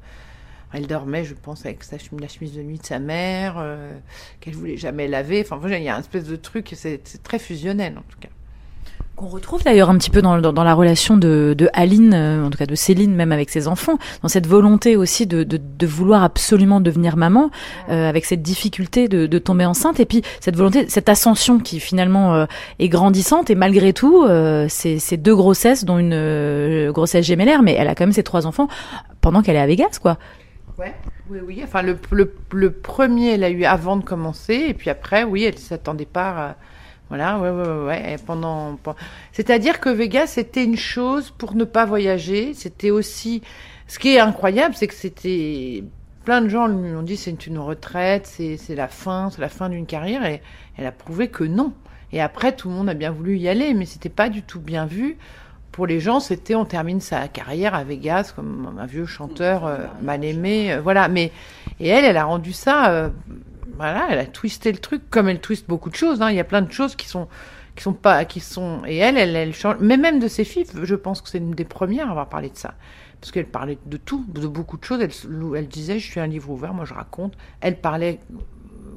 elle 0.72 0.86
dormait, 0.86 1.24
je 1.24 1.34
pense, 1.34 1.66
avec 1.66 1.82
sa 1.84 1.98
chemise, 1.98 2.20
la 2.20 2.28
chemise 2.28 2.54
de 2.54 2.62
nuit 2.62 2.78
de 2.78 2.86
sa 2.86 2.98
mère, 2.98 3.56
euh, 3.58 3.92
qu'elle 4.40 4.54
voulait 4.54 4.76
jamais 4.76 5.08
laver. 5.08 5.42
Enfin, 5.44 5.56
voilà, 5.56 5.78
il 5.78 5.84
y 5.84 5.88
a 5.88 5.96
un 5.96 6.00
espèce 6.00 6.24
de 6.24 6.36
truc, 6.36 6.72
c'est 6.74 7.02
très 7.22 7.38
fusionnel, 7.38 7.94
en 7.98 8.04
tout 8.08 8.18
cas. 8.20 8.28
Qu'on 9.16 9.26
retrouve 9.26 9.62
d'ailleurs 9.62 9.90
un 9.90 9.98
petit 9.98 10.08
peu 10.08 10.22
dans, 10.22 10.40
dans, 10.40 10.52
dans 10.52 10.64
la 10.64 10.72
relation 10.72 11.18
de, 11.18 11.54
de 11.58 11.68
Aline, 11.74 12.14
euh, 12.14 12.46
en 12.46 12.48
tout 12.48 12.56
cas 12.56 12.64
de 12.64 12.74
Céline, 12.74 13.14
même 13.14 13.32
avec 13.32 13.50
ses 13.50 13.68
enfants, 13.68 13.98
dans 14.22 14.28
cette 14.28 14.46
volonté 14.46 14.96
aussi 14.96 15.26
de, 15.26 15.42
de, 15.42 15.58
de 15.58 15.86
vouloir 15.86 16.22
absolument 16.22 16.80
devenir 16.80 17.18
maman, 17.18 17.50
euh, 17.90 18.08
avec 18.08 18.24
cette 18.24 18.40
difficulté 18.40 19.08
de, 19.08 19.38
tomber 19.38 19.66
enceinte, 19.66 20.00
et 20.00 20.06
puis 20.06 20.22
cette 20.40 20.56
volonté, 20.56 20.88
cette 20.88 21.10
ascension 21.10 21.58
qui 21.58 21.80
finalement 21.80 22.34
euh, 22.34 22.46
est 22.78 22.88
grandissante, 22.88 23.50
et 23.50 23.54
malgré 23.54 23.92
tout, 23.92 24.22
euh, 24.22 24.66
c'est 24.70 24.98
c'est 24.98 25.18
deux 25.18 25.36
grossesses, 25.36 25.84
dont 25.84 25.98
une 25.98 26.14
euh, 26.14 26.90
grossesse 26.92 27.26
gémellaire, 27.26 27.62
mais 27.62 27.74
elle 27.74 27.88
a 27.88 27.94
quand 27.94 28.04
même 28.04 28.12
ses 28.12 28.22
trois 28.22 28.46
enfants 28.46 28.68
pendant 29.20 29.42
qu'elle 29.42 29.56
est 29.56 29.60
à 29.60 29.66
Vegas, 29.66 29.98
quoi. 30.00 30.16
Ouais, 30.80 30.94
oui, 31.28 31.40
oui. 31.46 31.60
Enfin, 31.62 31.82
le, 31.82 31.98
le, 32.52 32.72
premier, 32.72 33.32
elle 33.34 33.44
a 33.44 33.50
eu 33.50 33.64
avant 33.64 33.98
de 33.98 34.02
commencer, 34.02 34.54
et 34.68 34.72
puis 34.72 34.88
après, 34.88 35.24
oui, 35.24 35.44
elle 35.44 35.58
s'attendait 35.58 36.06
pas. 36.06 36.30
À... 36.30 36.56
Voilà, 37.10 37.38
ouais, 37.38 37.50
ouais, 37.50 37.84
ouais. 37.86 38.16
pendant, 38.24 38.76
pen- 38.76 38.94
c'est-à-dire 39.32 39.78
que 39.80 39.90
Vegas, 39.90 40.28
c'était 40.28 40.64
une 40.64 40.78
chose 40.78 41.32
pour 41.36 41.54
ne 41.54 41.64
pas 41.64 41.84
voyager. 41.84 42.54
C'était 42.54 42.90
aussi, 42.90 43.42
ce 43.88 43.98
qui 43.98 44.14
est 44.14 44.20
incroyable, 44.20 44.74
c'est 44.74 44.86
que 44.86 44.94
c'était 44.94 45.84
plein 46.24 46.40
de 46.40 46.48
gens 46.48 46.66
lui 46.66 46.94
ont 46.94 47.02
dit 47.02 47.16
c'est 47.18 47.46
une 47.46 47.58
retraite, 47.58 48.26
c'est 48.26 48.74
la 48.74 48.88
fin, 48.88 49.28
c'est 49.30 49.40
la 49.42 49.48
fin 49.50 49.68
d'une 49.68 49.86
carrière, 49.86 50.24
et 50.24 50.40
elle 50.78 50.86
a 50.86 50.92
prouvé 50.92 51.28
que 51.28 51.44
non. 51.44 51.74
Et 52.12 52.22
après, 52.22 52.56
tout 52.56 52.70
le 52.70 52.74
monde 52.74 52.88
a 52.88 52.94
bien 52.94 53.10
voulu 53.10 53.36
y 53.36 53.48
aller, 53.50 53.74
mais 53.74 53.84
c'était 53.84 54.08
pas 54.08 54.30
du 54.30 54.42
tout 54.42 54.60
bien 54.60 54.86
vu. 54.86 55.18
Pour 55.72 55.86
les 55.86 56.00
gens, 56.00 56.18
c'était 56.20 56.54
on 56.54 56.64
termine 56.64 57.00
sa 57.00 57.28
carrière 57.28 57.74
à 57.74 57.84
Vegas 57.84 58.32
comme 58.34 58.76
un 58.78 58.86
vieux 58.86 59.06
chanteur 59.06 59.66
euh, 59.66 59.78
mal 60.02 60.24
aimé, 60.24 60.72
euh, 60.72 60.80
voilà. 60.80 61.08
Mais 61.08 61.32
et 61.78 61.88
elle, 61.88 62.04
elle 62.04 62.16
a 62.16 62.24
rendu 62.24 62.52
ça, 62.52 62.90
euh, 62.90 63.08
voilà, 63.76 64.08
elle 64.10 64.18
a 64.18 64.26
twisté 64.26 64.72
le 64.72 64.78
truc 64.78 65.08
comme 65.10 65.28
elle 65.28 65.40
twiste 65.40 65.68
beaucoup 65.68 65.88
de 65.88 65.94
choses. 65.94 66.22
hein. 66.22 66.30
Il 66.30 66.36
y 66.36 66.40
a 66.40 66.44
plein 66.44 66.62
de 66.62 66.72
choses 66.72 66.96
qui 66.96 67.08
sont 67.08 67.28
qui 67.76 67.84
sont 67.84 67.92
pas, 67.92 68.24
qui 68.24 68.40
sont 68.40 68.82
et 68.84 68.96
elle, 68.96 69.16
elle, 69.16 69.36
elle 69.36 69.54
change. 69.54 69.76
Mais 69.80 69.96
même 69.96 70.18
de 70.18 70.28
ses 70.28 70.44
filles, 70.44 70.66
je 70.82 70.94
pense 70.96 71.22
que 71.22 71.28
c'est 71.28 71.38
une 71.38 71.52
des 71.52 71.64
premières 71.64 72.08
à 72.08 72.10
avoir 72.10 72.28
parlé 72.28 72.50
de 72.50 72.56
ça, 72.56 72.74
parce 73.20 73.30
qu'elle 73.30 73.46
parlait 73.46 73.78
de 73.86 73.96
tout, 73.96 74.24
de 74.28 74.46
beaucoup 74.48 74.76
de 74.76 74.84
choses. 74.84 75.00
Elle, 75.00 75.12
elle 75.56 75.68
disait, 75.68 76.00
je 76.00 76.10
suis 76.10 76.20
un 76.20 76.26
livre 76.26 76.50
ouvert, 76.50 76.74
moi 76.74 76.84
je 76.84 76.94
raconte. 76.94 77.34
Elle 77.60 77.80
parlait 77.80 78.18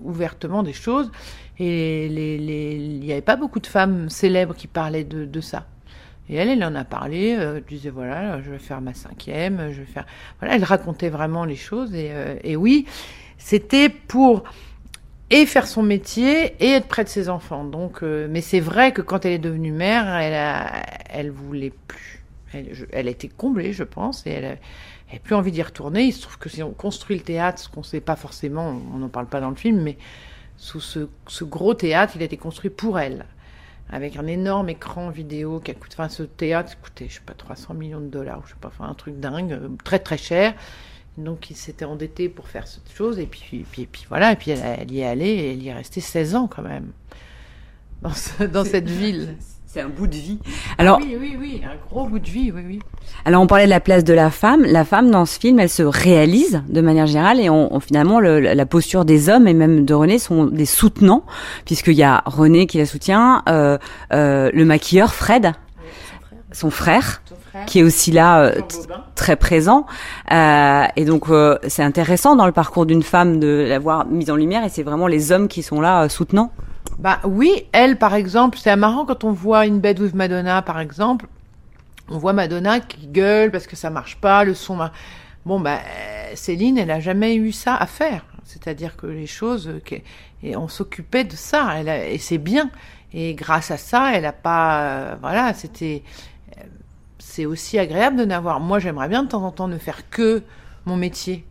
ouvertement 0.02 0.64
des 0.64 0.74
choses 0.74 1.12
et 1.60 2.10
les, 2.10 2.38
les, 2.40 2.76
il 2.76 3.00
n'y 3.02 3.12
avait 3.12 3.22
pas 3.22 3.36
beaucoup 3.36 3.60
de 3.60 3.68
femmes 3.68 4.10
célèbres 4.10 4.56
qui 4.56 4.68
parlaient 4.68 5.04
de, 5.06 5.24
de 5.24 5.40
ça. 5.40 5.68
Et 6.30 6.36
elle, 6.36 6.50
elle 6.50 6.64
en 6.64 6.76
a 6.76 6.86
parlé, 6.86 7.36
euh, 7.38 7.60
disait 7.68 7.90
voilà, 7.90 8.42
je 8.42 8.52
vais 8.52 8.60
faire 8.60 8.82
ma 8.82 8.94
cinquième, 8.94 9.72
je 9.72 9.82
vais 9.82 9.86
faire. 9.86 10.06
Voilà, 10.40 10.56
elle 10.56 10.64
racontait 10.64 11.10
vraiment 11.10 11.44
les 11.44 11.56
choses 11.56 11.94
et, 11.94 12.12
euh, 12.12 12.36
et 12.44 12.56
oui, 12.56 12.86
c'était 13.38 13.90
pour 13.90 14.44
et 15.30 15.46
faire 15.46 15.68
son 15.68 15.84
métier 15.84 16.56
et 16.60 16.72
être 16.74 16.88
près 16.88 17.04
de 17.04 17.10
ses 17.10 17.28
enfants. 17.28 17.64
Donc, 17.64 18.04
euh, 18.04 18.28
mais 18.30 18.42
c'est 18.42 18.60
vrai 18.60 18.92
que 18.92 19.02
quand 19.02 19.26
elle 19.26 19.34
est 19.34 19.40
devenue 19.40 19.72
mère, 19.72 20.08
elle 20.16 20.36
a, 20.36 20.84
elle 21.10 21.32
voulait 21.32 21.74
plus. 21.88 22.24
Elle, 22.54 23.08
a 23.08 23.10
été 23.10 23.30
comblée, 23.30 23.74
je 23.74 23.84
pense, 23.84 24.28
et 24.28 24.30
elle 24.30 24.46
a, 24.46 24.56
elle 25.12 25.20
plus 25.20 25.34
envie 25.34 25.52
d'y 25.52 25.64
retourner. 25.64 26.04
Il 26.04 26.12
se 26.14 26.22
trouve 26.22 26.38
que 26.38 26.50
si 26.50 26.62
on 26.62 26.72
construit 26.72 27.18
le 27.18 27.24
théâtre, 27.24 27.60
ce 27.60 27.68
qu'on 27.68 27.82
sait 27.82 28.00
pas 28.00 28.16
forcément, 28.16 28.80
on 28.94 29.00
n'en 29.00 29.10
parle 29.10 29.26
pas 29.26 29.42
dans 29.42 29.50
le 29.50 29.56
film, 29.56 29.82
mais 29.82 29.98
sous 30.56 30.80
ce 30.80 31.44
gros 31.44 31.74
théâtre, 31.74 32.14
il 32.16 32.22
a 32.22 32.26
été 32.26 32.38
construit 32.38 32.70
pour 32.70 33.00
elle. 33.00 33.26
Avec 33.94 34.18
un 34.18 34.28
énorme 34.28 34.70
écran 34.70 35.10
vidéo 35.10 35.60
qui 35.60 35.72
a 35.72 35.74
coûté, 35.76 35.96
enfin 35.98 36.10
ce 36.10 36.24
théâtre 36.24 36.74
coûtait, 36.82 37.08
je 37.10 37.16
sais 37.16 37.22
pas, 37.26 37.34
300 37.34 37.74
millions 37.76 38.00
de 38.02 38.08
dollars, 38.08 38.42
je 38.46 38.52
sais 38.54 38.60
pas, 38.60 38.70
enfin 38.70 38.90
un 38.90 38.94
truc 38.94 39.20
dingue, 39.20 39.52
euh, 39.54 39.70
très 39.84 40.00
très 40.00 40.18
cher. 40.18 40.54
Donc 41.18 41.50
il 41.52 41.56
s'était 41.56 41.86
endetté 41.86 42.28
pour 42.28 42.48
faire 42.48 42.68
cette 42.68 42.92
chose, 42.92 43.20
et 43.20 43.28
puis, 43.28 43.66
puis, 43.72 43.86
puis 43.86 44.06
voilà, 44.10 44.32
et 44.32 44.36
puis 44.36 44.50
elle, 44.52 44.62
elle 44.80 44.92
y 44.92 45.02
est 45.02 45.06
allée, 45.06 45.26
et 45.30 45.52
elle 45.54 45.62
y 45.62 45.68
est 45.68 45.74
restée 45.74 46.02
16 46.02 46.34
ans 46.36 46.48
quand 46.48 46.64
même, 46.64 46.92
dans, 48.02 48.14
ce- 48.14 48.44
dans 48.44 48.66
cette 48.66 48.90
ville. 48.90 49.38
C'est 49.74 49.82
un 49.82 49.90
bout 49.90 50.06
de 50.06 50.14
vie. 50.14 50.38
Alors, 50.78 51.00
oui, 51.02 51.18
oui, 51.20 51.36
oui, 51.40 51.62
un 51.66 51.76
gros 51.90 52.06
bout 52.08 52.20
de 52.20 52.30
vie, 52.30 52.52
oui, 52.54 52.62
oui. 52.68 52.80
Alors 53.26 53.42
on 53.42 53.48
parlait 53.48 53.66
de 53.66 53.72
la 53.72 53.80
place 53.80 54.04
de 54.04 54.14
la 54.14 54.30
femme. 54.30 54.64
La 54.66 54.86
femme 54.86 55.10
dans 55.10 55.26
ce 55.26 55.40
film, 55.40 55.60
elle 55.60 55.70
se 55.70 55.82
réalise 55.82 56.62
de 56.70 56.80
manière 56.82 57.08
générale 57.08 57.40
et 57.40 57.50
on, 57.50 57.74
on- 57.74 57.80
finalement 57.80 58.20
le- 58.20 58.40
la 58.40 58.66
posture 58.68 59.04
des 59.04 59.30
hommes 59.30 59.48
et 59.48 59.54
même 59.56 59.84
de 59.84 59.94
René 59.96 60.20
sont 60.20 60.46
des 60.46 60.66
soutenants 60.68 61.24
puisqu'il 61.66 61.94
y 61.96 62.04
a 62.04 62.22
René 62.28 62.68
qui 62.68 62.78
la 62.78 62.86
soutient, 62.86 63.42
euh, 63.50 63.80
euh, 64.14 64.52
le 64.54 64.64
maquilleur 64.66 65.12
Fred, 65.12 65.54
son 66.52 66.70
frère, 66.70 67.24
Son 67.28 67.36
frère, 67.50 67.66
qui 67.66 67.80
est 67.80 67.84
aussi 67.84 68.12
là 68.12 68.42
euh, 68.44 68.52
très 69.16 69.36
présent. 69.38 69.88
Euh, 70.32 70.84
et 70.96 71.06
donc 71.06 71.30
euh, 71.30 71.58
c'est 71.68 71.82
intéressant 71.84 72.36
dans 72.36 72.46
le 72.46 72.52
parcours 72.52 72.86
d'une 72.86 73.02
femme 73.04 73.40
de 73.40 73.66
l'avoir 73.68 74.06
mise 74.06 74.30
en 74.30 74.36
lumière 74.36 74.64
et 74.64 74.70
c'est 74.70 74.84
vraiment 74.84 75.08
les 75.08 75.32
hommes 75.32 75.48
qui 75.48 75.64
sont 75.64 75.82
là 75.82 76.04
euh, 76.04 76.10
soutenants. 76.10 76.52
Bah 77.00 77.20
oui, 77.24 77.66
elle 77.72 77.98
par 77.98 78.16
exemple, 78.16 78.58
c'est 78.58 78.76
marrant 78.76 79.06
quand 79.06 79.24
on 79.24 79.32
voit 79.32 79.66
une 79.66 79.80
bed 79.80 80.00
with 80.00 80.14
Madonna 80.14 80.62
par 80.62 80.80
exemple, 80.80 81.28
on 82.10 82.18
voit 82.18 82.34
Madonna 82.34 82.80
qui 82.80 83.08
gueule 83.08 83.52
parce 83.52 83.68
que 83.68 83.76
ça 83.76 83.90
marche 83.90 84.18
pas, 84.18 84.44
le 84.44 84.54
son. 84.54 84.78
Bon 85.46 85.60
bah 85.60 85.80
Céline, 86.36 86.78
elle 86.78 86.92
a 86.92 87.00
jamais 87.00 87.36
eu 87.36 87.52
ça 87.52 87.76
à 87.76 87.86
faire, 87.86 88.26
c'est-à-dire 88.46 88.96
que 88.96 89.08
les 89.08 89.28
choses, 89.28 89.68
euh, 89.68 90.00
et 90.44 90.56
on 90.56 90.68
s'occupait 90.68 91.24
de 91.24 91.36
ça, 91.36 91.74
elle 91.78 91.90
et 91.90 92.18
c'est 92.18 92.38
bien. 92.38 92.70
Et 93.14 93.36
grâce 93.36 93.70
à 93.72 93.78
ça, 93.78 94.12
elle 94.16 94.26
a 94.26 94.34
pas, 94.34 94.82
euh, 94.82 95.16
voilà, 95.22 95.54
c'était, 95.54 96.04
euh, 96.58 96.64
c'est 97.20 97.46
aussi 97.46 97.78
agréable 97.78 98.18
de 98.18 98.26
n'avoir. 98.26 98.60
Moi, 98.60 98.80
j'aimerais 98.80 99.08
bien 99.08 99.24
de 99.24 99.30
temps 99.30 99.44
en 99.44 99.52
temps 99.52 99.68
ne 99.68 99.78
faire 99.78 100.10
que 100.10 100.42
mon 100.86 100.98
métier. 100.98 101.46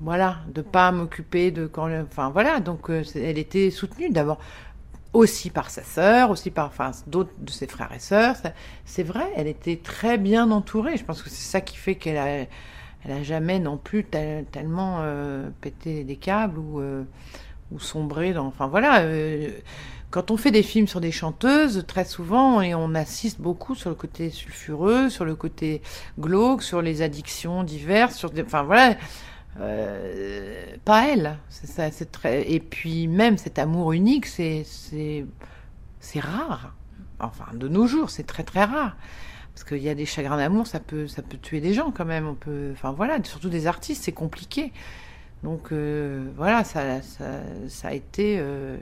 Voilà, 0.00 0.36
de 0.54 0.62
pas 0.62 0.92
m'occuper 0.92 1.50
de 1.50 1.66
quand, 1.66 1.88
enfin 2.02 2.30
voilà, 2.30 2.60
donc 2.60 2.88
euh, 2.88 3.02
elle 3.16 3.36
était 3.38 3.70
soutenue 3.72 4.10
d'abord 4.10 4.38
aussi 5.12 5.50
par 5.50 5.70
sa 5.70 5.82
sœur, 5.82 6.30
aussi 6.30 6.50
par 6.52 6.66
enfin 6.68 6.92
d'autres 7.08 7.32
de 7.38 7.50
ses 7.50 7.66
frères 7.66 7.92
et 7.94 7.98
sœurs. 7.98 8.36
C'est 8.84 9.02
vrai, 9.02 9.26
elle 9.36 9.48
était 9.48 9.76
très 9.82 10.18
bien 10.18 10.50
entourée. 10.52 10.96
Je 10.96 11.04
pense 11.04 11.22
que 11.22 11.30
c'est 11.30 11.50
ça 11.50 11.60
qui 11.60 11.76
fait 11.76 11.96
qu'elle 11.96 12.18
a, 12.18 12.28
elle 13.04 13.12
a 13.12 13.22
jamais 13.24 13.58
non 13.58 13.76
plus 13.76 14.04
tel- 14.04 14.44
tellement 14.52 14.98
euh, 15.00 15.48
pété 15.60 16.04
des 16.04 16.16
câbles 16.16 16.58
ou 16.58 16.80
euh, 16.80 17.04
ou 17.72 17.80
sombré 17.80 18.32
dans. 18.32 18.46
Enfin 18.46 18.66
voilà. 18.68 19.00
euh, 19.02 19.50
quand 20.10 20.30
on 20.30 20.36
fait 20.38 20.50
des 20.50 20.62
films 20.62 20.86
sur 20.88 21.00
des 21.00 21.12
chanteuses, 21.12 21.84
très 21.86 22.04
souvent, 22.06 22.62
et 22.62 22.74
on 22.74 22.94
assiste 22.94 23.40
beaucoup 23.40 23.74
sur 23.74 23.90
le 23.90 23.96
côté 23.96 24.30
sulfureux, 24.30 25.10
sur 25.10 25.26
le 25.26 25.34
côté 25.34 25.82
glauque, 26.18 26.62
sur 26.62 26.80
les 26.80 27.02
addictions 27.02 27.62
diverses, 27.62 28.16
sur 28.16 28.30
des, 28.30 28.42
enfin 28.42 28.62
voilà, 28.62 28.96
euh, 29.60 30.76
pas 30.84 31.08
elle. 31.08 31.38
Ça, 31.48 31.90
très. 32.12 32.50
Et 32.50 32.60
puis 32.60 33.08
même 33.08 33.38
cet 33.38 33.58
amour 33.58 33.92
unique, 33.92 34.26
c'est 34.26 34.64
rare. 36.20 36.74
Enfin, 37.20 37.46
de 37.54 37.68
nos 37.68 37.86
jours, 37.86 38.10
c'est 38.10 38.24
très 38.24 38.44
très 38.44 38.64
rare. 38.64 38.96
Parce 39.54 39.64
qu'il 39.64 39.82
y 39.82 39.88
a 39.88 39.94
des 39.94 40.06
chagrins 40.06 40.36
d'amour, 40.36 40.66
ça 40.68 40.80
peut 40.80 41.08
ça 41.08 41.22
peut 41.22 41.38
tuer 41.38 41.60
des 41.60 41.74
gens 41.74 41.90
quand 41.90 42.04
même. 42.04 42.26
On 42.28 42.34
peut, 42.34 42.70
enfin 42.72 42.92
voilà, 42.92 43.22
surtout 43.24 43.48
des 43.50 43.66
artistes, 43.66 44.04
c'est 44.04 44.12
compliqué. 44.12 44.72
Donc 45.42 45.72
euh, 45.72 46.28
voilà, 46.36 46.64
ça, 46.64 47.02
ça 47.02 47.42
ça 47.68 47.88
a 47.88 47.92
été. 47.94 48.36
euh, 48.40 48.76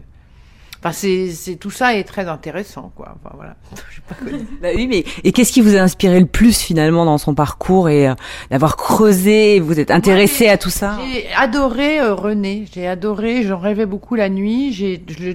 Enfin, 0.86 0.92
c'est 0.92 1.30
c'est- 1.32 1.56
tout 1.56 1.70
ça 1.72 1.96
est 1.96 2.04
très 2.04 2.28
intéressant, 2.28 2.92
quoi. 2.94 3.16
Enfin 3.24 3.34
voilà. 3.36 3.56
Bah 4.62 4.68
oui, 4.74 4.86
mais 4.86 5.04
et 5.24 5.32
qu'est-ce 5.32 5.50
qui 5.52 5.60
vous 5.60 5.74
a 5.74 5.80
inspiré 5.80 6.20
le 6.20 6.26
plus 6.26 6.60
finalement 6.60 7.04
dans 7.04 7.18
son 7.18 7.34
parcours 7.34 7.88
et 7.88 8.08
euh, 8.08 8.14
d'avoir 8.50 8.76
creusé, 8.76 9.58
vous 9.58 9.80
êtes 9.80 9.90
intéressé 9.90 10.46
à 10.48 10.56
tout 10.58 10.70
ça 10.70 10.96
J'ai 11.12 11.26
adoré 11.34 11.98
euh, 12.00 12.14
René. 12.14 12.66
J'ai 12.72 12.86
adoré. 12.86 13.42
J'en 13.42 13.58
rêvais 13.58 13.86
beaucoup 13.86 14.14
la 14.14 14.28
nuit. 14.28 14.72
J'ai, 14.72 15.02
je, 15.08 15.32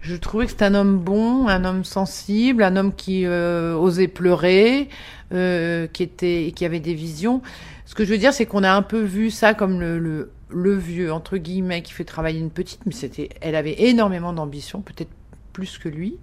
je 0.00 0.16
trouvais 0.16 0.46
que 0.46 0.50
c'était 0.50 0.64
un 0.64 0.74
homme 0.74 0.98
bon, 0.98 1.46
un 1.46 1.64
homme 1.64 1.84
sensible, 1.84 2.64
un 2.64 2.74
homme 2.74 2.92
qui 2.92 3.24
euh, 3.24 3.74
osait 3.76 4.08
pleurer, 4.08 4.88
euh, 5.32 5.86
qui 5.92 6.02
était, 6.02 6.52
qui 6.56 6.64
avait 6.64 6.80
des 6.80 6.94
visions. 6.94 7.40
Ce 7.86 7.94
que 7.94 8.04
je 8.04 8.10
veux 8.10 8.18
dire, 8.18 8.32
c'est 8.32 8.46
qu'on 8.46 8.64
a 8.64 8.72
un 8.72 8.82
peu 8.82 9.00
vu 9.00 9.30
ça 9.30 9.54
comme 9.54 9.78
le, 9.80 9.98
le, 10.00 10.30
le 10.52 10.74
vieux 10.74 11.12
entre 11.12 11.36
guillemets 11.38 11.82
qui 11.82 11.92
fait 11.92 12.04
travailler 12.04 12.40
une 12.40 12.50
petite, 12.50 12.80
mais 12.86 12.92
c'était, 12.92 13.28
elle 13.40 13.54
avait 13.56 13.82
énormément 13.82 14.32
d'ambition, 14.32 14.80
peut-être 14.82 15.10
plus 15.52 15.78
que 15.78 15.88
lui. 15.88 16.18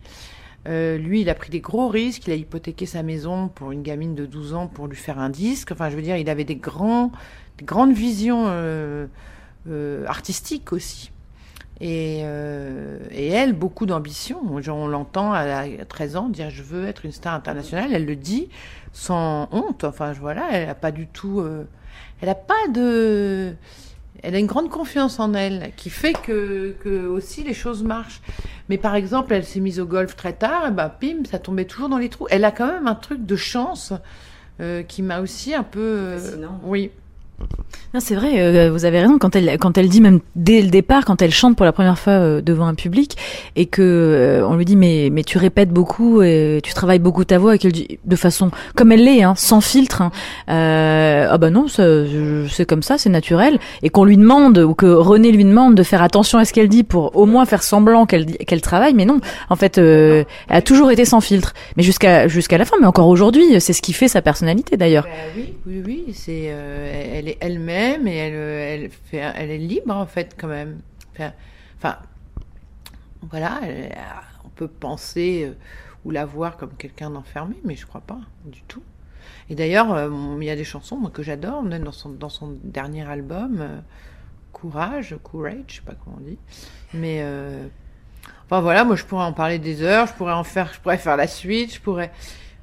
Euh, 0.68 0.98
lui, 0.98 1.22
il 1.22 1.30
a 1.30 1.36
pris 1.36 1.50
des 1.50 1.62
gros 1.62 1.88
risques. 1.88 2.28
Il 2.28 2.34
a 2.34 2.36
hypothéqué 2.36 2.86
sa 2.86 3.02
maison 3.02 3.48
pour 3.48 3.72
une 3.72 3.82
gamine 3.82 4.14
de 4.14 4.26
12 4.26 4.54
ans 4.54 4.68
pour 4.68 4.88
lui 4.88 4.98
faire 4.98 5.18
un 5.18 5.30
disque. 5.30 5.72
Enfin, 5.72 5.90
je 5.90 5.96
veux 5.96 6.02
dire, 6.02 6.18
il 6.18 6.30
avait 6.30 6.44
des 6.44 6.58
grands, 6.58 7.12
des 7.58 7.64
grandes 7.66 7.94
visions 7.94 8.46
euh, 8.48 9.08
euh, 9.70 10.06
artistiques 10.06 10.74
aussi. 10.74 11.12
Et, 11.82 12.20
et 13.12 13.28
elle, 13.30 13.54
beaucoup 13.54 13.86
d'ambition. 13.86 14.42
On 14.44 14.88
l'entend 14.88 15.32
à 15.32 15.46
la- 15.46 15.60
à 15.82 15.86
13 15.88 16.18
ans 16.18 16.28
dire 16.28 16.50
je 16.50 16.62
veux 16.62 16.86
être 16.86 17.06
une 17.06 17.14
star 17.14 17.34
internationale. 17.34 17.92
Elle 17.94 18.06
le 18.06 18.18
dit 18.18 18.50
sans 18.92 19.48
honte. 19.54 19.86
Enfin, 19.86 20.12
voilà, 20.12 20.50
elle 20.52 20.68
a 20.68 20.76
pas 20.76 20.92
du 20.92 21.08
tout. 21.08 21.42
elle 22.22 22.28
a 22.30 22.36
pas 22.36 22.68
de. 22.74 23.54
Elle 24.24 24.36
a 24.36 24.40
une 24.40 24.46
grande 24.48 24.70
confiance 24.70 25.20
en 25.20 25.34
elle 25.34 25.72
qui 25.76 25.90
fait 25.90 26.14
que, 26.14 26.76
que 26.84 27.08
aussi 27.08 27.44
les 27.44 27.54
choses 27.54 27.84
marchent. 27.84 28.22
Mais 28.70 28.78
par 28.78 28.96
exemple, 28.96 29.34
elle 29.34 29.46
s'est 29.46 29.60
mise 29.60 29.80
au 29.80 29.86
golf 29.86 30.16
très 30.16 30.34
tard, 30.34 30.68
et 30.68 30.72
bah 30.72 30.96
pim, 31.00 31.24
ça 31.30 31.40
tombait 31.40 31.66
toujours 31.66 31.90
dans 31.90 31.98
les 31.98 32.10
trous. 32.10 32.28
Elle 32.30 32.46
a 32.46 32.52
quand 32.52 32.68
même 32.68 32.88
un 32.88 32.96
truc 32.96 33.26
de 33.26 33.36
chance 33.36 33.94
euh, 34.62 34.84
qui 34.84 35.02
m'a 35.02 35.22
aussi 35.22 35.54
un 35.56 35.64
peu. 35.64 35.80
euh, 35.80 36.20
oui. 36.64 36.92
C'est 37.98 38.14
vrai, 38.14 38.40
euh, 38.40 38.70
vous 38.72 38.86
avez 38.86 39.02
raison. 39.02 39.18
Quand 39.18 39.36
elle 39.36 39.58
quand 39.58 39.76
elle 39.78 39.90
dit 39.90 40.00
même 40.00 40.20
dès 40.36 40.62
le 40.62 40.70
départ 40.70 41.06
quand 41.06 41.24
elle 41.24 41.32
chante 41.32 41.56
pour 41.56 41.66
la 41.66 41.72
première 41.72 41.98
fois 41.98 42.14
euh, 42.14 42.42
devant 42.42 42.68
un 42.68 42.76
public 42.76 43.18
et 43.56 43.66
que 43.66 43.82
euh, 43.82 44.48
on 44.48 44.56
lui 44.56 44.66
dit 44.66 44.76
mais 44.76 45.10
mais 45.12 45.24
tu 45.24 45.40
répètes 45.40 45.72
beaucoup 45.72 46.22
et 46.22 46.60
tu 46.64 46.74
travailles 46.74 47.00
beaucoup 47.00 47.26
ta 47.26 47.40
voix 47.40 47.56
et 47.56 47.58
qu'elle 47.58 47.72
dit 47.72 48.00
de 48.06 48.16
façon 48.16 48.52
comme 48.76 48.92
elle 48.92 49.04
l'est 49.04 49.24
hein, 49.24 49.34
sans 49.36 49.60
filtre 49.60 50.04
hein, 50.04 50.12
ah 50.48 51.38
bah 51.40 51.50
non 51.50 51.66
c'est 51.68 52.66
comme 52.66 52.84
ça 52.84 53.00
c'est 53.00 53.10
naturel. 53.10 53.58
Et 53.82 53.90
qu'on 53.90 54.06
lui 54.06 54.18
demande 54.18 54.60
ou 54.60 54.76
que 54.76 54.86
René 54.86 55.32
lui 55.32 55.44
demande 55.44 55.74
de 55.74 55.84
faire 55.84 56.04
attention 56.04 56.38
à 56.38 56.46
ce 56.46 56.54
qu'elle 56.54 56.70
dit 56.70 56.84
pour 56.84 57.16
au 57.16 57.26
moins 57.26 57.46
faire 57.46 57.64
semblant 57.64 58.06
qu'elle 58.06 58.38
qu'elle 58.38 58.62
travaille. 58.62 58.94
Mais 58.94 59.06
non 59.06 59.20
en 59.50 59.56
fait 59.56 59.80
elle 59.80 60.26
a 60.48 60.62
toujours 60.62 60.92
été 60.92 61.06
sans 61.06 61.22
filtre. 61.22 61.56
Mais 61.76 61.82
jusqu'à 61.82 62.28
jusqu'à 62.28 62.60
la 62.60 62.66
fin 62.66 62.78
mais 62.80 62.88
encore 62.88 63.08
aujourd'hui 63.08 63.60
c'est 63.60 63.74
ce 63.74 63.82
qui 63.82 63.94
fait 63.94 64.08
sa 64.08 64.22
personnalité 64.22 64.78
d'ailleurs. 64.78 65.06
Ben 65.06 65.12
oui, 65.36 65.54
oui, 65.66 65.84
oui, 65.86 66.14
c'est, 66.14 66.50
euh, 66.50 67.22
elle-même 67.40 68.08
et 68.08 68.16
elle, 68.16 68.34
euh, 68.36 68.76
elle, 68.84 68.90
fait, 68.90 69.18
elle 69.18 69.50
est 69.52 69.58
libre 69.58 69.96
en 69.96 70.06
fait 70.06 70.36
quand 70.40 70.48
même. 70.48 70.80
Enfin, 71.78 71.98
voilà, 73.30 73.60
elle- 73.64 73.96
on 74.46 74.50
peut 74.50 74.68
penser 74.68 75.46
euh, 75.46 75.54
ou 76.06 76.12
la 76.12 76.26
voir 76.26 76.58
comme 76.58 76.74
quelqu'un 76.78 77.10
d'enfermé, 77.10 77.56
mais 77.64 77.76
je 77.76 77.86
crois 77.86 78.02
pas 78.02 78.20
du 78.46 78.62
tout. 78.64 78.84
Et 79.50 79.56
d'ailleurs, 79.56 79.94
euh, 79.94 80.10
il 80.40 80.44
y 80.46 80.50
a 80.50 80.56
des 80.56 80.64
chansons 80.64 80.98
que 81.14 81.24
j'adore, 81.24 81.64
même 81.64 81.84
dans 81.84 82.30
son, 82.30 82.58
dernier 82.64 83.08
album, 83.08 83.58
euh, 83.60 83.80
Courage, 84.54 85.16
Courage, 85.24 85.64
je 85.68 85.76
sais 85.76 85.82
pas 85.82 85.94
comment 86.04 86.18
on 86.20 86.24
dit, 86.24 86.38
mais 86.94 87.20
euh, 87.22 87.68
enfin 88.46 88.62
voilà, 88.62 88.84
moi 88.84 88.96
je 88.96 89.06
pourrais 89.06 89.24
en 89.24 89.34
parler 89.34 89.60
des 89.60 89.82
heures, 89.84 90.08
je 90.08 90.14
pourrais 90.14 90.34
en 90.34 90.44
faire, 90.44 90.74
je 90.74 90.80
pourrais 90.80 90.98
faire 90.98 91.18
la 91.18 91.28
suite, 91.28 91.74
je 91.76 91.82
pourrais. 91.82 92.12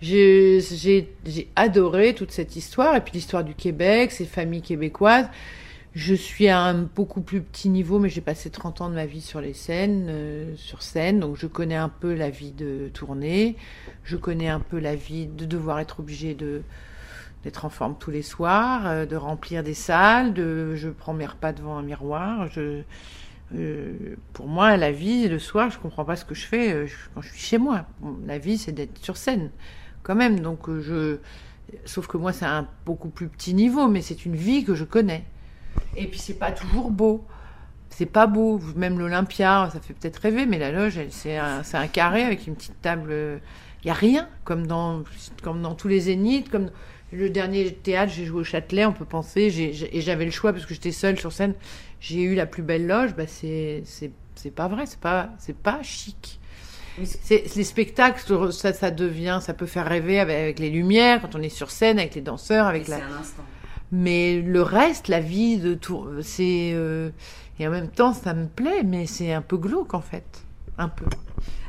J'ai 0.02 1.08
adoré 1.56 2.14
toute 2.14 2.30
cette 2.30 2.56
histoire 2.56 2.96
et 2.96 3.00
puis 3.00 3.14
l'histoire 3.14 3.44
du 3.44 3.54
Québec, 3.54 4.12
ces 4.12 4.26
familles 4.26 4.62
québécoises. 4.62 5.28
Je 5.96 6.14
suis 6.14 6.48
à 6.48 6.60
un 6.60 6.74
beaucoup 6.74 7.22
plus 7.22 7.40
petit 7.40 7.70
niveau, 7.70 7.98
mais 7.98 8.10
j'ai 8.10 8.20
passé 8.20 8.50
30 8.50 8.82
ans 8.82 8.90
de 8.90 8.94
ma 8.94 9.06
vie 9.06 9.22
sur 9.22 9.40
les 9.40 9.54
scènes, 9.54 10.08
euh, 10.10 10.54
sur 10.56 10.82
scène, 10.82 11.20
donc 11.20 11.36
je 11.36 11.46
connais 11.46 11.76
un 11.76 11.88
peu 11.88 12.12
la 12.12 12.28
vie 12.28 12.52
de 12.52 12.90
tourner, 12.92 13.56
je 14.04 14.18
connais 14.18 14.48
un 14.48 14.60
peu 14.60 14.78
la 14.78 14.94
vie 14.94 15.26
de 15.26 15.46
devoir 15.46 15.80
être 15.80 16.00
obligé 16.00 16.34
d'être 16.34 17.64
en 17.64 17.70
forme 17.70 17.96
tous 17.98 18.10
les 18.10 18.20
soirs, 18.20 18.86
euh, 18.86 19.06
de 19.06 19.16
remplir 19.16 19.62
des 19.62 19.72
salles, 19.72 20.34
de 20.34 20.74
je 20.74 20.90
prends 20.90 21.14
mes 21.14 21.24
repas 21.24 21.54
devant 21.54 21.78
un 21.78 21.82
miroir, 21.82 22.46
euh, 23.54 24.16
pour 24.34 24.48
moi, 24.48 24.76
la 24.76 24.92
vie, 24.92 25.28
le 25.28 25.38
soir, 25.38 25.70
je 25.70 25.78
comprends 25.78 26.04
pas 26.04 26.16
ce 26.16 26.26
que 26.26 26.34
je 26.34 26.44
fais 26.44 26.86
quand 27.14 27.22
je 27.22 27.30
suis 27.30 27.40
chez 27.40 27.58
moi. 27.58 27.86
La 28.26 28.36
vie, 28.36 28.58
c'est 28.58 28.72
d'être 28.72 28.98
sur 28.98 29.16
scène, 29.16 29.48
quand 30.06 30.14
même. 30.14 30.40
Donc, 30.40 30.68
euh, 30.68 30.80
je, 30.80 31.18
sauf 31.84 32.06
que 32.06 32.16
moi, 32.16 32.32
c'est 32.32 32.44
un 32.44 32.68
beaucoup 32.84 33.08
plus 33.08 33.26
petit 33.26 33.54
niveau, 33.54 33.88
mais 33.88 34.02
c'est 34.02 34.24
une 34.24 34.36
vie 34.36 34.64
que 34.64 34.74
je 34.74 34.84
connais. 34.84 35.24
Et 35.96 36.06
puis, 36.06 36.20
c'est 36.20 36.38
pas 36.38 36.52
toujours 36.52 36.90
beau. 36.90 37.24
C'est 37.90 38.06
pas 38.06 38.28
beau. 38.28 38.60
Même 38.76 38.98
l'Olympia, 38.98 39.68
ça 39.72 39.80
fait 39.80 39.94
peut-être 39.94 40.18
rêver, 40.18 40.46
mais 40.46 40.58
la 40.58 40.70
loge, 40.70 41.00
c'est 41.10 41.36
un, 41.36 41.62
carré 41.92 42.22
avec 42.22 42.46
une 42.46 42.54
petite 42.54 42.80
table. 42.80 43.12
Il 43.82 43.88
y 43.88 43.90
a 43.90 43.94
rien, 43.94 44.28
comme 44.44 44.66
dans, 44.66 45.02
tous 45.76 45.88
les 45.88 46.00
zéniths, 46.00 46.50
comme 46.50 46.70
le 47.12 47.30
dernier 47.30 47.72
théâtre, 47.72 48.12
j'ai 48.14 48.26
joué 48.26 48.40
au 48.40 48.44
Châtelet, 48.44 48.84
on 48.84 48.92
peut 48.92 49.04
penser, 49.04 49.42
et 49.42 50.00
j'avais 50.00 50.24
le 50.24 50.30
choix 50.30 50.52
parce 50.52 50.66
que 50.66 50.74
j'étais 50.74 50.92
seule 50.92 51.18
sur 51.18 51.32
scène. 51.32 51.54
J'ai 52.00 52.22
eu 52.22 52.34
la 52.34 52.46
plus 52.46 52.62
belle 52.62 52.86
loge, 52.86 53.14
bah 53.14 53.26
c'est 53.26 53.82
c'est 53.84 54.54
pas 54.54 54.68
vrai, 54.68 54.86
c'est 54.86 55.00
pas 55.00 55.30
c'est 55.38 55.56
pas 55.56 55.82
chic. 55.82 56.40
C'est 57.04 57.54
les 57.54 57.64
spectacles, 57.64 58.22
ça, 58.52 58.72
ça 58.72 58.90
devient, 58.90 59.40
ça 59.42 59.52
peut 59.54 59.66
faire 59.66 59.86
rêver 59.86 60.18
avec, 60.18 60.36
avec 60.36 60.58
les 60.58 60.70
lumières 60.70 61.20
quand 61.20 61.34
on 61.34 61.42
est 61.42 61.50
sur 61.50 61.70
scène, 61.70 61.98
avec 61.98 62.14
les 62.14 62.22
danseurs, 62.22 62.66
avec 62.66 62.88
la. 62.88 62.98
Mais 63.92 64.40
le 64.40 64.62
reste, 64.62 65.08
la 65.08 65.20
vie 65.20 65.58
de 65.58 65.74
tout, 65.74 66.06
c'est 66.22 66.72
euh, 66.74 67.10
et 67.58 67.66
en 67.66 67.70
même 67.70 67.88
temps, 67.88 68.12
ça 68.12 68.34
me 68.34 68.46
plaît, 68.46 68.82
mais 68.84 69.06
c'est 69.06 69.32
un 69.32 69.42
peu 69.42 69.56
glauque 69.56 69.94
en 69.94 70.00
fait, 70.00 70.44
un 70.78 70.88
peu. 70.88 71.06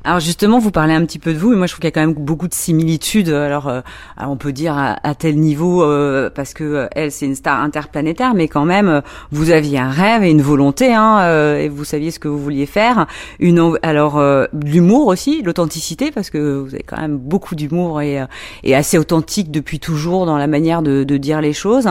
Alors 0.07 0.21
justement, 0.21 0.57
vous 0.57 0.71
parlez 0.71 0.93
un 0.93 1.03
petit 1.05 1.19
peu 1.19 1.33
de 1.33 1.37
vous, 1.37 1.51
et 1.51 1.57
moi 1.57 1.67
je 1.67 1.73
trouve 1.73 1.81
qu'il 1.81 1.87
y 1.87 1.91
a 1.91 1.91
quand 1.91 1.99
même 1.99 2.13
beaucoup 2.13 2.47
de 2.47 2.53
similitudes. 2.53 3.27
Alors, 3.27 3.67
euh, 3.67 3.81
on 4.17 4.37
peut 4.37 4.53
dire 4.53 4.77
à, 4.77 4.97
à 5.05 5.15
tel 5.15 5.37
niveau, 5.37 5.83
euh, 5.83 6.29
parce 6.33 6.53
que 6.53 6.63
euh, 6.63 6.87
elle 6.93 7.11
c'est 7.11 7.25
une 7.25 7.35
star 7.35 7.59
interplanétaire, 7.59 8.33
mais 8.33 8.47
quand 8.47 8.63
même, 8.63 8.87
euh, 8.87 9.01
vous 9.31 9.51
aviez 9.51 9.79
un 9.79 9.89
rêve 9.89 10.23
et 10.23 10.31
une 10.31 10.41
volonté, 10.41 10.93
hein, 10.93 11.19
euh, 11.23 11.57
et 11.59 11.67
vous 11.67 11.83
saviez 11.83 12.11
ce 12.11 12.19
que 12.19 12.29
vous 12.29 12.39
vouliez 12.39 12.65
faire. 12.65 13.05
Une, 13.41 13.77
alors 13.83 14.23
l'humour 14.53 15.07
aussi, 15.07 15.41
l'authenticité, 15.41 16.11
parce 16.11 16.29
que 16.29 16.55
vous 16.55 16.73
avez 16.73 16.83
quand 16.83 17.01
même 17.01 17.17
beaucoup 17.17 17.55
d'humour 17.55 17.99
et, 17.99 18.25
et 18.63 18.75
assez 18.75 18.97
authentique 18.97 19.51
depuis 19.51 19.81
toujours 19.81 20.25
dans 20.25 20.37
la 20.37 20.47
manière 20.47 20.83
de, 20.83 21.03
de 21.03 21.17
dire 21.17 21.41
les 21.41 21.51
choses. 21.51 21.89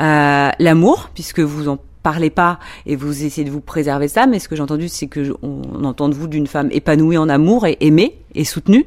Euh, 0.00 0.50
L'amour, 0.58 1.10
puisque 1.14 1.38
vous 1.38 1.68
en 1.68 1.78
parlez 2.02 2.30
pas 2.30 2.58
et 2.86 2.96
vous 2.96 3.24
essayez 3.24 3.46
de 3.46 3.50
vous 3.50 3.60
préserver 3.60 4.08
ça, 4.08 4.26
mais 4.26 4.38
ce 4.38 4.48
que 4.48 4.56
j'ai 4.56 4.62
entendu, 4.62 4.88
c'est 4.88 5.06
que 5.06 5.34
on 5.42 5.84
entend 5.84 6.08
de 6.08 6.14
vous 6.14 6.28
d'une 6.28 6.46
femme 6.46 6.68
épanouie 6.72 7.16
en 7.16 7.28
amour 7.28 7.66
et 7.66 7.76
aimée 7.80 8.18
et 8.34 8.44
soutenue. 8.44 8.86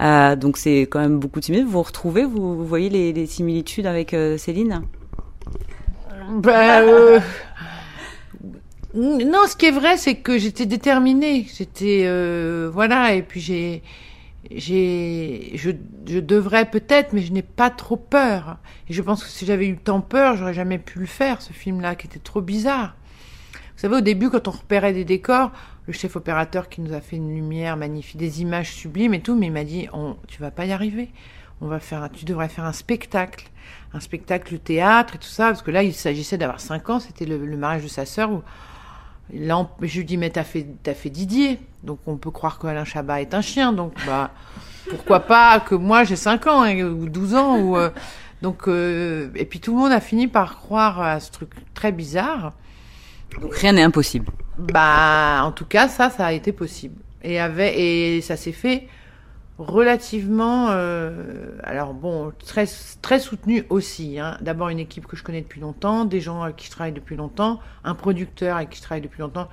Euh, 0.00 0.36
donc 0.36 0.56
c'est 0.56 0.82
quand 0.82 1.00
même 1.00 1.18
beaucoup 1.18 1.40
de 1.40 1.44
similitudes. 1.44 1.70
Vous 1.70 1.82
retrouvez, 1.82 2.24
vous, 2.24 2.56
vous 2.56 2.66
voyez 2.66 2.88
les, 2.88 3.12
les 3.12 3.26
similitudes 3.26 3.86
avec 3.86 4.14
euh, 4.14 4.36
Céline? 4.38 4.82
Bah, 6.30 6.80
euh, 6.80 7.20
Non, 8.94 9.40
ce 9.46 9.54
qui 9.54 9.66
est 9.66 9.70
vrai, 9.70 9.96
c'est 9.96 10.16
que 10.16 10.38
j'étais 10.38 10.66
déterminée. 10.66 11.46
J'étais 11.54 12.04
euh, 12.06 12.70
voilà, 12.72 13.14
et 13.14 13.22
puis 13.22 13.40
j'ai, 13.40 13.82
j'ai, 14.50 15.52
je, 15.54 15.70
je 16.06 16.18
devrais 16.18 16.70
peut-être, 16.70 17.12
mais 17.12 17.22
je 17.22 17.32
n'ai 17.32 17.42
pas 17.42 17.70
trop 17.70 17.96
peur. 17.96 18.58
Et 18.88 18.92
je 18.92 19.02
pense 19.02 19.22
que 19.22 19.30
si 19.30 19.46
j'avais 19.46 19.66
eu 19.66 19.76
tant 19.76 20.00
peur, 20.00 20.36
j'aurais 20.36 20.54
jamais 20.54 20.78
pu 20.78 20.98
le 20.98 21.06
faire, 21.06 21.42
ce 21.42 21.52
film-là, 21.52 21.94
qui 21.94 22.06
était 22.06 22.18
trop 22.18 22.40
bizarre. 22.40 22.96
Vous 23.52 23.82
savez, 23.82 23.96
au 23.96 24.00
début, 24.00 24.30
quand 24.30 24.48
on 24.48 24.52
repérait 24.52 24.92
des 24.92 25.04
décors, 25.04 25.52
le 25.86 25.92
chef 25.92 26.16
opérateur 26.16 26.68
qui 26.68 26.80
nous 26.80 26.92
a 26.92 27.00
fait 27.00 27.16
une 27.16 27.34
lumière 27.34 27.76
magnifique, 27.76 28.16
des 28.16 28.42
images 28.42 28.72
sublimes 28.72 29.14
et 29.14 29.20
tout, 29.20 29.36
mais 29.36 29.46
il 29.46 29.52
m'a 29.52 29.64
dit, 29.64 29.88
on, 29.92 30.16
tu 30.26 30.40
vas 30.40 30.50
pas 30.50 30.66
y 30.66 30.72
arriver. 30.72 31.10
On 31.60 31.66
va 31.66 31.80
faire, 31.80 32.08
tu 32.12 32.24
devrais 32.24 32.48
faire 32.48 32.64
un 32.64 32.72
spectacle, 32.72 33.48
un 33.92 34.00
spectacle 34.00 34.58
théâtre 34.58 35.16
et 35.16 35.18
tout 35.18 35.28
ça, 35.28 35.46
parce 35.46 35.62
que 35.62 35.70
là, 35.70 35.82
il 35.82 35.94
s'agissait 35.94 36.38
d'avoir 36.38 36.60
5 36.60 36.90
ans, 36.90 37.00
c'était 37.00 37.24
le, 37.24 37.44
le 37.44 37.56
mariage 37.56 37.82
de 37.82 37.88
sa 37.88 38.06
sœur 38.06 38.30
où 38.30 38.42
Là, 39.34 39.68
je 39.82 39.98
lui 39.98 40.04
dis, 40.04 40.16
mais 40.16 40.30
t'as 40.30 40.44
fait, 40.44 40.66
t'as 40.82 40.94
fait 40.94 41.10
Didier. 41.10 41.58
Donc, 41.82 41.98
on 42.06 42.16
peut 42.16 42.30
croire 42.30 42.58
qu'Alain 42.58 42.84
Chabat 42.84 43.20
est 43.20 43.34
un 43.34 43.42
chien. 43.42 43.72
Donc, 43.72 43.92
bah, 44.06 44.30
pourquoi 44.88 45.20
pas 45.20 45.60
que 45.60 45.74
moi, 45.74 46.04
j'ai 46.04 46.16
5 46.16 46.46
ans, 46.46 46.62
hein, 46.62 46.82
ou 46.82 47.08
12 47.08 47.34
ans, 47.34 47.58
ou, 47.58 47.76
euh, 47.76 47.90
donc, 48.42 48.68
euh, 48.68 49.28
et 49.34 49.44
puis 49.44 49.60
tout 49.60 49.72
le 49.72 49.78
monde 49.78 49.92
a 49.92 50.00
fini 50.00 50.28
par 50.28 50.56
croire 50.56 51.00
à 51.00 51.20
ce 51.20 51.30
truc 51.30 51.50
très 51.74 51.92
bizarre. 51.92 52.52
Donc 53.40 53.54
rien 53.54 53.72
n'est 53.72 53.82
impossible. 53.82 54.26
Bah, 54.58 55.42
en 55.44 55.52
tout 55.52 55.66
cas, 55.66 55.88
ça, 55.88 56.10
ça 56.10 56.26
a 56.26 56.32
été 56.32 56.52
possible. 56.52 57.00
Et, 57.22 57.40
avec, 57.40 57.74
et 57.76 58.20
ça 58.22 58.36
s'est 58.36 58.52
fait 58.52 58.88
relativement, 59.58 60.68
euh, 60.70 61.56
alors 61.64 61.92
bon, 61.92 62.32
très, 62.38 62.66
très 63.02 63.18
soutenu 63.18 63.64
aussi. 63.70 64.18
Hein. 64.18 64.38
D'abord 64.40 64.68
une 64.68 64.78
équipe 64.78 65.06
que 65.06 65.16
je 65.16 65.24
connais 65.24 65.42
depuis 65.42 65.60
longtemps, 65.60 66.04
des 66.04 66.20
gens 66.20 66.42
avec 66.42 66.56
qui 66.56 66.66
je 66.66 66.70
travaille 66.70 66.92
depuis 66.92 67.16
longtemps, 67.16 67.60
un 67.84 67.94
producteur 67.94 68.56
avec 68.56 68.70
qui 68.70 68.78
je 68.78 68.82
travaille 68.82 69.02
depuis 69.02 69.20
longtemps, 69.20 69.48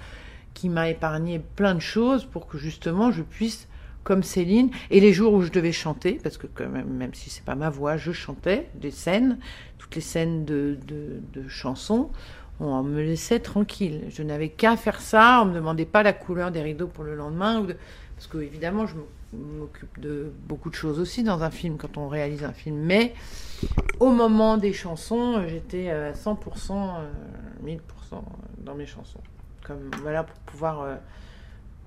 qui 0.53 0.69
m'a 0.69 0.89
épargné 0.89 1.39
plein 1.39 1.73
de 1.73 1.79
choses 1.79 2.23
pour 2.23 2.47
que 2.47 2.57
justement 2.57 3.11
je 3.11 3.23
puisse, 3.23 3.67
comme 4.03 4.21
Céline, 4.21 4.69
et 4.91 4.99
les 4.99 5.11
jours 5.11 5.33
où 5.33 5.41
je 5.41 5.51
devais 5.51 5.71
chanter, 5.71 6.19
parce 6.21 6.37
que 6.37 6.47
même, 6.63 6.87
même 6.87 7.13
si 7.15 7.31
c'est 7.31 7.43
pas 7.43 7.55
ma 7.55 7.71
voix, 7.71 7.97
je 7.97 8.11
chantais 8.11 8.69
des 8.75 8.91
scènes, 8.91 9.39
toutes 9.79 9.95
les 9.95 10.01
scènes 10.01 10.45
de, 10.45 10.77
de, 10.87 11.19
de 11.33 11.47
chansons, 11.49 12.11
on 12.59 12.83
me 12.83 13.01
laissait 13.01 13.39
tranquille. 13.39 14.03
Je 14.09 14.21
n'avais 14.23 14.49
qu'à 14.49 14.77
faire 14.77 15.01
ça, 15.01 15.41
on 15.41 15.45
me 15.45 15.55
demandait 15.55 15.85
pas 15.85 16.03
la 16.03 16.13
couleur 16.13 16.51
des 16.51 16.61
rideaux 16.61 16.87
pour 16.87 17.03
le 17.03 17.15
lendemain, 17.15 17.59
ou 17.59 17.67
parce 18.15 18.27
que 18.27 18.37
évidemment 18.37 18.85
je 18.85 18.93
m'occupe 19.35 19.99
de 19.99 20.31
beaucoup 20.47 20.69
de 20.69 20.75
choses 20.75 20.99
aussi 20.99 21.23
dans 21.23 21.43
un 21.43 21.51
film 21.51 21.77
quand 21.77 21.97
on 21.97 22.07
réalise 22.07 22.43
un 22.43 22.53
film, 22.53 22.77
mais 22.77 23.13
au 23.99 24.09
moment 24.11 24.57
des 24.57 24.73
chansons, 24.73 25.37
euh, 25.37 25.47
j'étais 25.47 25.89
à 25.89 26.13
100%, 26.13 26.99
euh, 26.99 27.09
1000% 27.63 27.79
dans 28.59 28.75
mes 28.75 28.85
chansons. 28.85 29.21
Comme 29.63 29.91
voilà 30.01 30.23
pour 30.23 30.37
pouvoir 30.39 30.81
euh, 30.81 30.95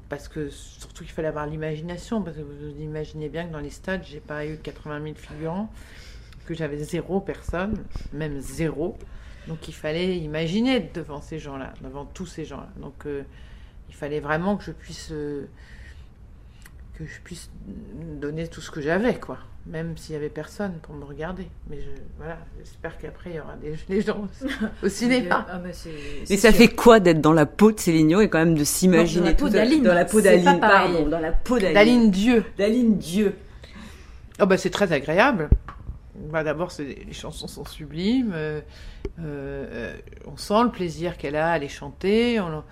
parce 0.08 0.28
que 0.28 0.48
surtout 0.48 1.04
qu'il 1.04 1.12
fallait 1.12 1.28
avoir 1.28 1.46
l'imagination 1.46 2.22
parce 2.22 2.37
que 2.37 2.42
vous 2.42 2.80
imaginez 2.80 3.28
bien 3.28 3.46
que 3.46 3.52
dans 3.52 3.61
les 3.61 3.70
stades, 3.70 4.04
j'ai 4.04 4.20
pas 4.20 4.46
eu 4.46 4.56
80 4.56 5.02
000 5.02 5.14
figurants, 5.16 5.70
que 6.46 6.54
j'avais 6.54 6.78
zéro 6.78 7.20
personne, 7.20 7.84
même 8.12 8.40
zéro. 8.40 8.96
Donc 9.48 9.68
il 9.68 9.74
fallait 9.74 10.18
imaginer 10.18 10.80
devant 10.80 11.20
ces 11.20 11.38
gens-là, 11.38 11.72
devant 11.82 12.04
tous 12.04 12.26
ces 12.26 12.44
gens-là. 12.44 12.68
Donc 12.80 13.06
euh, 13.06 13.22
il 13.88 13.94
fallait 13.94 14.20
vraiment 14.20 14.56
que 14.56 14.64
je 14.64 14.72
puisse 14.72 15.11
euh, 15.12 15.46
que 16.98 17.06
je 17.06 17.20
puisse 17.22 17.50
donner 18.20 18.48
tout 18.48 18.61
ce 18.61 18.70
que 18.70 18.80
j'avais, 18.80 19.14
quoi. 19.14 19.38
Même 19.66 19.96
s'il 19.98 20.14
y 20.14 20.16
avait 20.16 20.30
personne 20.30 20.78
pour 20.82 20.94
me 20.94 21.04
regarder. 21.04 21.46
Mais 21.68 21.78
je, 21.80 21.88
voilà, 22.16 22.38
j'espère 22.58 22.96
qu'après 22.98 23.30
il 23.30 23.37
y 23.37 23.40
aura 23.40 23.54
des, 23.56 23.74
des 23.88 24.00
gens 24.02 24.26
au, 24.82 24.88
cinéma. 24.88 25.46
Ah 25.48 25.58
bah 25.58 25.68
Mais 26.28 26.37
ça 26.37 26.50
sûr. 26.50 26.58
fait 26.58 26.68
quoi 26.68 27.00
d'être 27.00 27.20
dans 27.20 27.32
la 27.34 27.46
peau 27.46 27.70
de 27.72 27.78
Céline 27.78 28.08
Dion 28.08 28.20
et 28.20 28.28
quand 28.30 28.38
même 28.38 28.56
de 28.56 28.64
s'imaginer 28.64 29.20
Non, 29.20 29.24
dans 29.24 29.28
la 29.28 29.34
peau 29.34 29.46
tout 29.46 29.52
seul-. 29.52 29.82
Dans 29.82 29.94
la 29.94 30.04
peau 30.06 30.20
d'Aline, 30.20 30.61
pardon. 30.61 31.06
Dans 31.08 31.20
la 31.20 31.32
peau 31.32 31.58
d'Aline. 31.58 31.74
Daline 31.74 32.11
Dieu. 32.11 32.44
D'Aline 32.56 32.96
Dieu. 32.98 33.34
Oh 34.40 34.46
bah 34.46 34.56
c'est 34.56 34.70
très 34.70 34.92
agréable. 34.92 35.50
Bah 36.32 36.42
d'abord 36.44 36.70
c'est- 36.72 37.04
les 37.06 37.12
chansons 37.12 37.46
sont 37.48 37.64
sublimes. 37.64 38.32
euh, 38.34 38.61
euh, 39.20 39.94
on 40.26 40.37
sent 40.37 40.62
le 40.64 40.70
plaisir 40.70 41.16
qu'elle 41.16 41.37
a 41.37 41.50
à 41.52 41.58
les 41.58 41.68
chanter. 41.68 42.40
on- 42.40 42.62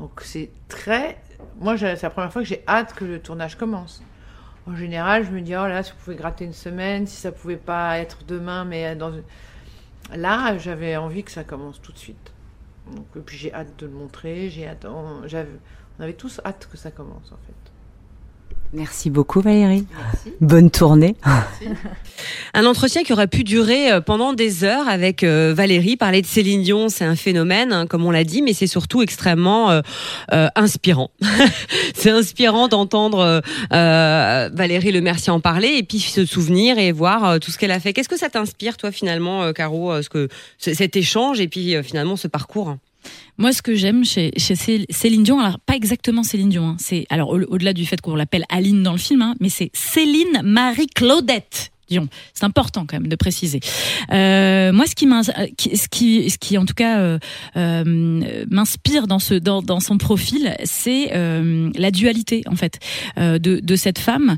donc 0.00 0.20
c'est 0.24 0.50
très. 0.68 1.18
Moi 1.60 1.76
c'est 1.78 2.02
la 2.02 2.10
première 2.10 2.32
fois 2.32 2.42
que 2.42 2.48
j'ai 2.48 2.62
hâte 2.66 2.94
que 2.94 3.04
le 3.04 3.20
tournage 3.20 3.56
commence. 3.56 4.02
En 4.66 4.74
général 4.76 5.24
je 5.24 5.30
me 5.30 5.40
dis 5.40 5.54
oh 5.56 5.66
là 5.66 5.82
si 5.82 5.92
vous 5.92 5.98
pouvez 6.04 6.16
gratter 6.16 6.44
une 6.44 6.52
semaine, 6.52 7.06
si 7.06 7.16
ça 7.16 7.32
pouvait 7.32 7.56
pas 7.56 7.98
être 7.98 8.24
demain, 8.24 8.64
mais 8.64 8.96
là 10.14 10.58
j'avais 10.58 10.96
envie 10.96 11.24
que 11.24 11.30
ça 11.30 11.44
commence 11.44 11.80
tout 11.80 11.92
de 11.92 11.98
suite. 11.98 12.32
Puis 13.26 13.36
j'ai 13.36 13.54
hâte 13.54 13.78
de 13.78 13.86
le 13.86 13.92
montrer. 13.92 14.50
J'ai 14.50 14.66
hâte. 14.66 14.84
On 14.84 15.22
avait 16.00 16.12
tous 16.14 16.40
hâte 16.44 16.68
que 16.70 16.76
ça 16.76 16.90
commence 16.90 17.30
en 17.32 17.38
fait. 17.46 17.69
Merci 18.72 19.10
beaucoup 19.10 19.40
Valérie. 19.40 19.84
Bonne 20.40 20.70
tournée. 20.70 21.16
Un 22.54 22.66
entretien 22.66 23.02
qui 23.02 23.12
aurait 23.12 23.26
pu 23.26 23.42
durer 23.42 23.90
euh, 23.90 24.00
pendant 24.00 24.32
des 24.32 24.62
heures 24.62 24.88
avec 24.88 25.24
euh, 25.24 25.52
Valérie. 25.56 25.96
Parler 25.96 26.22
de 26.22 26.26
Céline 26.26 26.62
Dion, 26.62 26.88
c'est 26.88 27.04
un 27.04 27.16
phénomène, 27.16 27.72
hein, 27.72 27.86
comme 27.86 28.04
on 28.04 28.10
l'a 28.10 28.24
dit, 28.24 28.42
mais 28.42 28.52
c'est 28.52 28.66
surtout 28.66 29.02
extrêmement 29.02 29.70
euh, 29.70 29.80
euh, 30.32 30.48
inspirant. 30.54 31.10
c'est 31.94 32.10
inspirant 32.10 32.68
d'entendre 32.68 33.42
euh, 33.72 34.50
Valérie 34.52 34.92
Le 34.92 35.00
Mercier 35.00 35.32
en 35.32 35.40
parler 35.40 35.74
et 35.78 35.82
puis 35.82 35.98
se 35.98 36.24
souvenir 36.24 36.78
et 36.78 36.92
voir 36.92 37.40
tout 37.40 37.50
ce 37.50 37.58
qu'elle 37.58 37.72
a 37.72 37.80
fait. 37.80 37.92
Qu'est-ce 37.92 38.08
que 38.08 38.18
ça 38.18 38.30
t'inspire, 38.30 38.76
toi, 38.76 38.92
finalement, 38.92 39.52
Caro, 39.52 40.00
ce 40.02 40.08
que 40.08 40.28
cet 40.58 40.96
échange 40.96 41.40
et 41.40 41.48
puis 41.48 41.82
finalement 41.82 42.16
ce 42.16 42.28
parcours? 42.28 42.76
Moi, 43.38 43.52
ce 43.52 43.62
que 43.62 43.74
j'aime 43.74 44.04
chez, 44.04 44.32
chez 44.36 44.54
Cé- 44.56 44.86
Céline 44.90 45.22
Dion, 45.22 45.40
alors 45.40 45.58
pas 45.60 45.74
exactement 45.76 46.22
Céline 46.22 46.48
Dion, 46.50 46.68
hein, 46.68 46.76
c'est 46.78 47.06
alors 47.10 47.30
au- 47.30 47.40
au-delà 47.42 47.72
du 47.72 47.86
fait 47.86 48.00
qu'on 48.00 48.14
l'appelle 48.14 48.44
Aline 48.50 48.82
dans 48.82 48.92
le 48.92 48.98
film, 48.98 49.22
hein, 49.22 49.34
mais 49.40 49.48
c'est 49.48 49.70
Céline 49.74 50.42
Marie 50.42 50.86
Claudette. 50.88 51.70
Dion. 51.88 52.06
C'est 52.34 52.44
important 52.44 52.86
quand 52.86 53.00
même 53.00 53.08
de 53.08 53.16
préciser. 53.16 53.58
Euh, 54.12 54.72
moi, 54.72 54.86
ce 54.86 54.94
qui, 54.94 55.06
m'ins- 55.06 55.22
euh, 55.36 55.46
ce 55.58 55.88
qui, 56.38 56.56
en 56.56 56.64
tout 56.64 56.74
cas 56.74 57.18
euh, 57.56 58.44
m'inspire 58.48 59.06
dans 59.08 59.18
son 59.18 59.98
profil, 59.98 60.54
c'est 60.62 61.10
la 61.12 61.90
dualité 61.90 62.42
en 62.46 62.54
fait 62.54 62.78
de, 63.16 63.76
cette 63.76 63.98
femme 63.98 64.36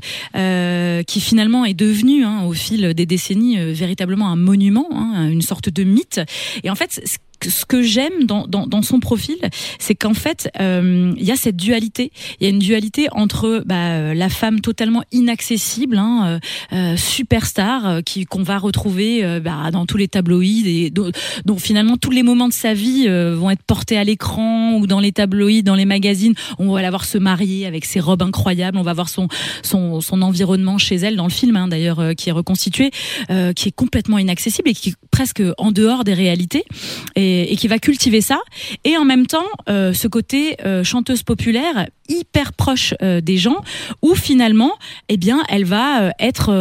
qui 1.05 1.19
finalement 1.21 1.63
est 1.65 1.75
devenue 1.75 2.23
hein, 2.23 2.43
au 2.45 2.53
fil 2.53 2.93
des 2.95 3.05
décennies 3.05 3.57
véritablement 3.73 4.29
un 4.29 4.35
monument, 4.35 4.87
une 5.29 5.43
sorte 5.43 5.69
de 5.69 5.83
mythe. 5.83 6.21
Et 6.63 6.71
en 6.71 6.75
fait, 6.75 7.01
ce 7.05 7.17
ce 7.49 7.65
que 7.65 7.81
j'aime 7.81 8.25
dans, 8.25 8.47
dans, 8.47 8.67
dans 8.67 8.81
son 8.81 8.99
profil, 8.99 9.37
c'est 9.79 9.95
qu'en 9.95 10.13
fait, 10.13 10.49
euh, 10.59 11.13
il 11.17 11.23
y 11.23 11.31
a 11.31 11.35
cette 11.35 11.57
dualité. 11.57 12.11
Il 12.39 12.43
y 12.43 12.47
a 12.47 12.49
une 12.49 12.59
dualité 12.59 13.07
entre 13.11 13.63
bah, 13.65 13.75
euh, 13.75 14.13
la 14.13 14.29
femme 14.29 14.61
totalement 14.61 15.03
inaccessible, 15.11 15.97
hein, 15.97 16.39
euh, 16.73 16.75
euh, 16.75 16.97
superstar, 16.97 17.87
euh, 17.87 18.01
qui 18.01 18.25
qu'on 18.25 18.43
va 18.43 18.57
retrouver 18.57 19.39
bah, 19.39 19.71
dans 19.71 19.85
tous 19.85 19.97
les 19.97 20.07
tabloïds, 20.07 20.67
et 20.67 20.89
dont, 20.89 21.11
dont 21.45 21.57
finalement 21.57 21.97
tous 21.97 22.11
les 22.11 22.23
moments 22.23 22.47
de 22.47 22.53
sa 22.53 22.73
vie 22.73 23.07
vont 23.07 23.49
être 23.49 23.63
portés 23.63 23.97
à 23.97 24.03
l'écran 24.03 24.75
ou 24.75 24.87
dans 24.87 24.99
les 24.99 25.11
tabloïds, 25.11 25.63
dans 25.63 25.75
les 25.75 25.85
magazines. 25.85 26.33
On 26.57 26.71
va 26.71 26.81
la 26.81 26.89
voir 26.89 27.05
se 27.05 27.17
marier 27.17 27.65
avec 27.65 27.85
ses 27.85 27.99
robes 27.99 28.21
incroyables. 28.21 28.77
On 28.77 28.83
va 28.83 28.93
voir 28.93 29.09
son 29.09 29.27
son, 29.61 30.01
son 30.01 30.21
environnement 30.21 30.77
chez 30.77 30.95
elle 30.95 31.15
dans 31.15 31.25
le 31.25 31.31
film, 31.31 31.55
hein, 31.55 31.67
d'ailleurs, 31.67 32.15
qui 32.15 32.29
est 32.29 32.33
reconstitué, 32.33 32.91
qui 33.55 33.67
est 33.67 33.75
complètement 33.75 34.17
inaccessible 34.17 34.69
et 34.69 34.73
qui 34.73 34.89
est 34.89 34.95
presque 35.11 35.43
en 35.57 35.71
dehors 35.71 36.03
des 36.03 36.13
réalités. 36.13 36.63
Et, 37.41 37.55
qui 37.55 37.67
va 37.67 37.79
cultiver 37.79 38.21
ça. 38.21 38.39
Et 38.83 38.97
en 38.97 39.05
même 39.05 39.27
temps, 39.27 39.45
euh, 39.69 39.93
ce 39.93 40.07
côté 40.07 40.57
euh, 40.65 40.83
chanteuse 40.83 41.23
populaire 41.23 41.87
hyper 42.09 42.53
proche 42.53 42.93
euh, 43.01 43.21
des 43.21 43.37
gens, 43.37 43.61
où 44.01 44.13
finalement, 44.13 44.73
eh 45.09 45.17
bien, 45.17 45.41
elle 45.49 45.65
va 45.65 46.11
être 46.19 46.51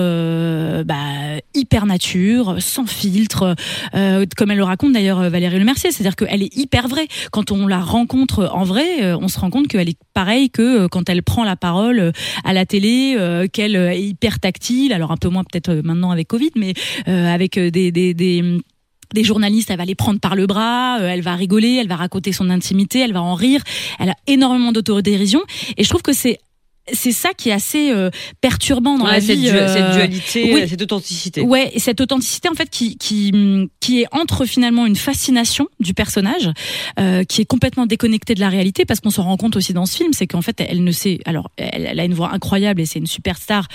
bah, 0.84 1.40
hyper 1.54 1.86
nature, 1.86 2.56
sans 2.60 2.86
filtre, 2.86 3.56
comme 3.92 4.50
elle 4.50 4.56
le 4.56 4.64
raconte 4.64 4.92
d'ailleurs 4.92 5.28
Valérie 5.30 5.58
Le 5.58 5.64
Mercier, 5.64 5.90
c'est-à-dire 5.90 6.16
qu'elle 6.16 6.42
est 6.42 6.56
hyper 6.56 6.88
vraie. 6.88 7.08
Quand 7.32 7.50
on 7.50 7.66
la 7.66 7.80
rencontre 7.80 8.50
en 8.52 8.64
vrai, 8.64 9.14
on 9.14 9.28
se 9.28 9.38
rend 9.38 9.50
compte 9.50 9.68
qu'elle 9.68 9.88
est 9.88 9.98
pareille 10.14 10.50
que 10.50 10.86
quand 10.86 11.08
elle 11.08 11.22
prend 11.22 11.44
la 11.44 11.56
parole 11.56 12.12
à 12.44 12.52
la 12.52 12.64
télé, 12.66 13.16
qu'elle 13.52 13.76
est 13.76 14.02
hyper 14.02 14.38
tactile, 14.38 14.92
alors 14.92 15.10
un 15.10 15.16
peu 15.16 15.28
moins 15.28 15.44
peut-être 15.44 15.74
maintenant 15.84 16.10
avec 16.10 16.28
Covid, 16.28 16.52
mais 16.56 16.74
avec 17.06 17.58
des 17.58 17.92
des 19.12 19.24
journalistes, 19.24 19.70
elle 19.70 19.78
va 19.78 19.84
les 19.84 19.94
prendre 19.94 20.20
par 20.20 20.34
le 20.34 20.46
bras, 20.46 20.98
euh, 21.00 21.08
elle 21.08 21.22
va 21.22 21.34
rigoler, 21.34 21.78
elle 21.80 21.88
va 21.88 21.96
raconter 21.96 22.32
son 22.32 22.50
intimité, 22.50 23.00
elle 23.00 23.12
va 23.12 23.22
en 23.22 23.34
rire. 23.34 23.62
Elle 23.98 24.10
a 24.10 24.16
énormément 24.26 24.72
d'autodérision 24.72 25.42
et 25.76 25.84
je 25.84 25.88
trouve 25.88 26.02
que 26.02 26.12
c'est 26.12 26.38
c'est 26.92 27.12
ça 27.12 27.30
qui 27.36 27.50
est 27.50 27.52
assez 27.52 27.90
euh, 27.92 28.10
perturbant 28.40 28.98
dans 28.98 29.04
Ouais, 29.04 29.12
la 29.12 29.20
cette, 29.20 29.36
vie. 29.38 29.50
du- 29.50 29.56
euh, 29.56 29.68
cette 29.72 29.92
dualité, 29.92 30.52
oui. 30.54 30.68
cette 30.68 30.82
authenticité. 30.82 31.40
Ouais, 31.42 31.70
et 31.74 31.78
cette 31.78 32.00
authenticité 32.00 32.48
en 32.48 32.54
fait 32.54 32.68
qui 32.70 32.96
qui 32.96 33.32
qui 33.80 34.02
est 34.02 34.06
entre 34.12 34.44
finalement 34.46 34.84
une 34.86 34.96
fascination 34.96 35.68
du 35.80 35.94
personnage, 35.94 36.50
euh, 36.98 37.22
qui 37.24 37.40
est 37.40 37.44
complètement 37.44 37.86
déconnectée 37.86 38.34
de 38.34 38.40
la 38.40 38.48
réalité 38.48 38.84
parce 38.84 39.00
qu'on 39.00 39.10
se 39.10 39.20
rend 39.20 39.36
compte 39.36 39.54
aussi 39.56 39.72
dans 39.72 39.86
ce 39.86 39.96
film, 39.96 40.12
c'est 40.12 40.26
qu'en 40.26 40.42
fait 40.42 40.60
elle 40.60 40.82
ne 40.82 40.90
sait, 40.92 41.20
alors 41.24 41.50
elle, 41.56 41.86
elle 41.86 42.00
a 42.00 42.04
une 42.04 42.14
voix 42.14 42.32
incroyable 42.32 42.80
et 42.80 42.86
c'est 42.86 42.98
une 42.98 43.06
superstar 43.06 43.68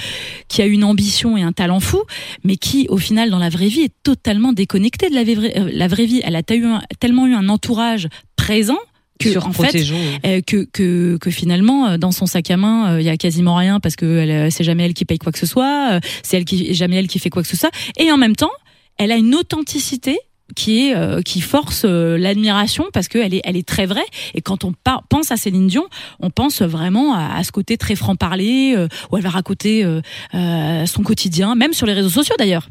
qui 0.47 0.61
a 0.61 0.65
une 0.65 0.83
ambition 0.83 1.37
et 1.37 1.41
un 1.43 1.53
talent 1.53 1.79
fou, 1.79 2.01
mais 2.43 2.57
qui 2.57 2.87
au 2.89 2.97
final 2.97 3.29
dans 3.29 3.39
la 3.39 3.49
vraie 3.49 3.67
vie 3.69 3.81
est 3.81 3.93
totalement 4.03 4.53
déconnectée 4.53 5.09
de 5.09 5.15
la 5.15 5.23
vraie, 5.23 5.57
euh, 5.57 5.69
la 5.73 5.87
vraie 5.87 6.05
vie. 6.05 6.21
Elle 6.23 6.35
a 6.35 6.43
ta- 6.43 6.55
eu 6.55 6.65
un- 6.65 6.81
tellement 6.99 7.25
eu 7.27 7.33
un 7.33 7.47
entourage 7.49 8.07
présent 8.35 8.77
que 9.19 9.37
en 9.37 9.51
fait 9.51 9.71
Surprotégeons. 9.79 9.97
euh, 10.25 10.41
que, 10.45 10.65
que, 10.71 11.17
que 11.17 11.29
finalement 11.31 11.87
euh, 11.87 11.97
dans 11.97 12.11
son 12.11 12.25
sac 12.25 12.49
à 12.51 12.57
main 12.57 12.93
euh, 12.93 13.01
il 13.01 13.05
y 13.05 13.09
a 13.09 13.17
quasiment 13.17 13.55
rien 13.55 13.79
parce 13.79 13.95
que 13.95 14.05
elle, 14.05 14.31
euh, 14.31 14.49
c'est 14.49 14.63
jamais 14.63 14.83
elle 14.85 14.93
qui 14.93 15.05
paye 15.05 15.17
quoi 15.19 15.31
que 15.31 15.39
ce 15.39 15.45
soit 15.45 15.93
euh, 15.93 15.99
c'est 16.23 16.37
elle 16.37 16.45
qui 16.45 16.73
jamais 16.73 16.95
elle 16.97 17.07
qui 17.07 17.19
fait 17.19 17.29
quoi 17.29 17.41
que 17.41 17.47
ce 17.47 17.57
soit 17.57 17.71
et 17.97 18.11
en 18.11 18.17
même 18.17 18.35
temps 18.35 18.51
elle 18.97 19.11
a 19.11 19.15
une 19.15 19.35
authenticité 19.35 20.17
qui 20.55 20.87
est 20.87 20.95
euh, 20.95 21.21
qui 21.21 21.41
force 21.41 21.83
euh, 21.85 22.17
l'admiration 22.17 22.85
parce 22.93 23.09
que 23.09 23.17
elle 23.17 23.33
est 23.33 23.41
elle 23.43 23.57
est 23.57 23.67
très 23.67 23.85
vraie 23.85 24.05
et 24.33 24.41
quand 24.41 24.63
on 24.63 24.71
par- 24.71 25.03
pense 25.09 25.29
à 25.29 25.35
Céline 25.35 25.67
Dion 25.67 25.83
on 26.21 26.29
pense 26.29 26.61
vraiment 26.61 27.13
à, 27.13 27.35
à 27.37 27.43
ce 27.43 27.51
côté 27.51 27.75
très 27.77 27.95
franc 27.95 28.15
parler 28.15 28.73
euh, 28.77 28.87
où 29.11 29.17
elle 29.17 29.23
va 29.23 29.29
raconter 29.29 29.83
euh, 29.83 29.99
euh, 30.35 30.85
son 30.85 31.03
quotidien 31.03 31.55
même 31.55 31.73
sur 31.73 31.85
les 31.85 31.93
réseaux 31.93 32.09
sociaux 32.09 32.35
d'ailleurs 32.39 32.69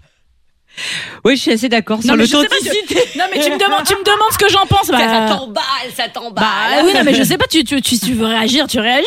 Oui, 1.24 1.36
je 1.36 1.42
suis 1.42 1.52
assez 1.52 1.68
d'accord 1.68 2.02
sur 2.02 2.14
l'authenticité. 2.16 2.96
non 3.18 3.24
mais 3.32 3.40
tu 3.42 3.50
me 3.50 3.58
demandes 3.58 3.84
tu 3.86 3.94
me 3.94 4.04
demandes 4.04 4.32
ce 4.32 4.38
que 4.38 4.48
j'en 4.50 4.66
pense 4.66 4.86
Ça, 4.86 4.92
bah, 4.92 5.28
ça 5.28 5.34
t'emballe, 5.34 5.64
ça 5.96 6.08
t'emballe. 6.08 6.44
bah 6.44 6.82
oui 6.84 6.92
non 6.94 7.02
mais 7.04 7.14
je 7.14 7.22
sais 7.22 7.38
pas 7.38 7.46
tu 7.46 7.64
tu 7.64 7.80
tu, 7.82 7.98
tu 7.98 8.12
veux 8.14 8.26
réagir 8.26 8.66
tu 8.66 8.78
réagis 8.78 9.04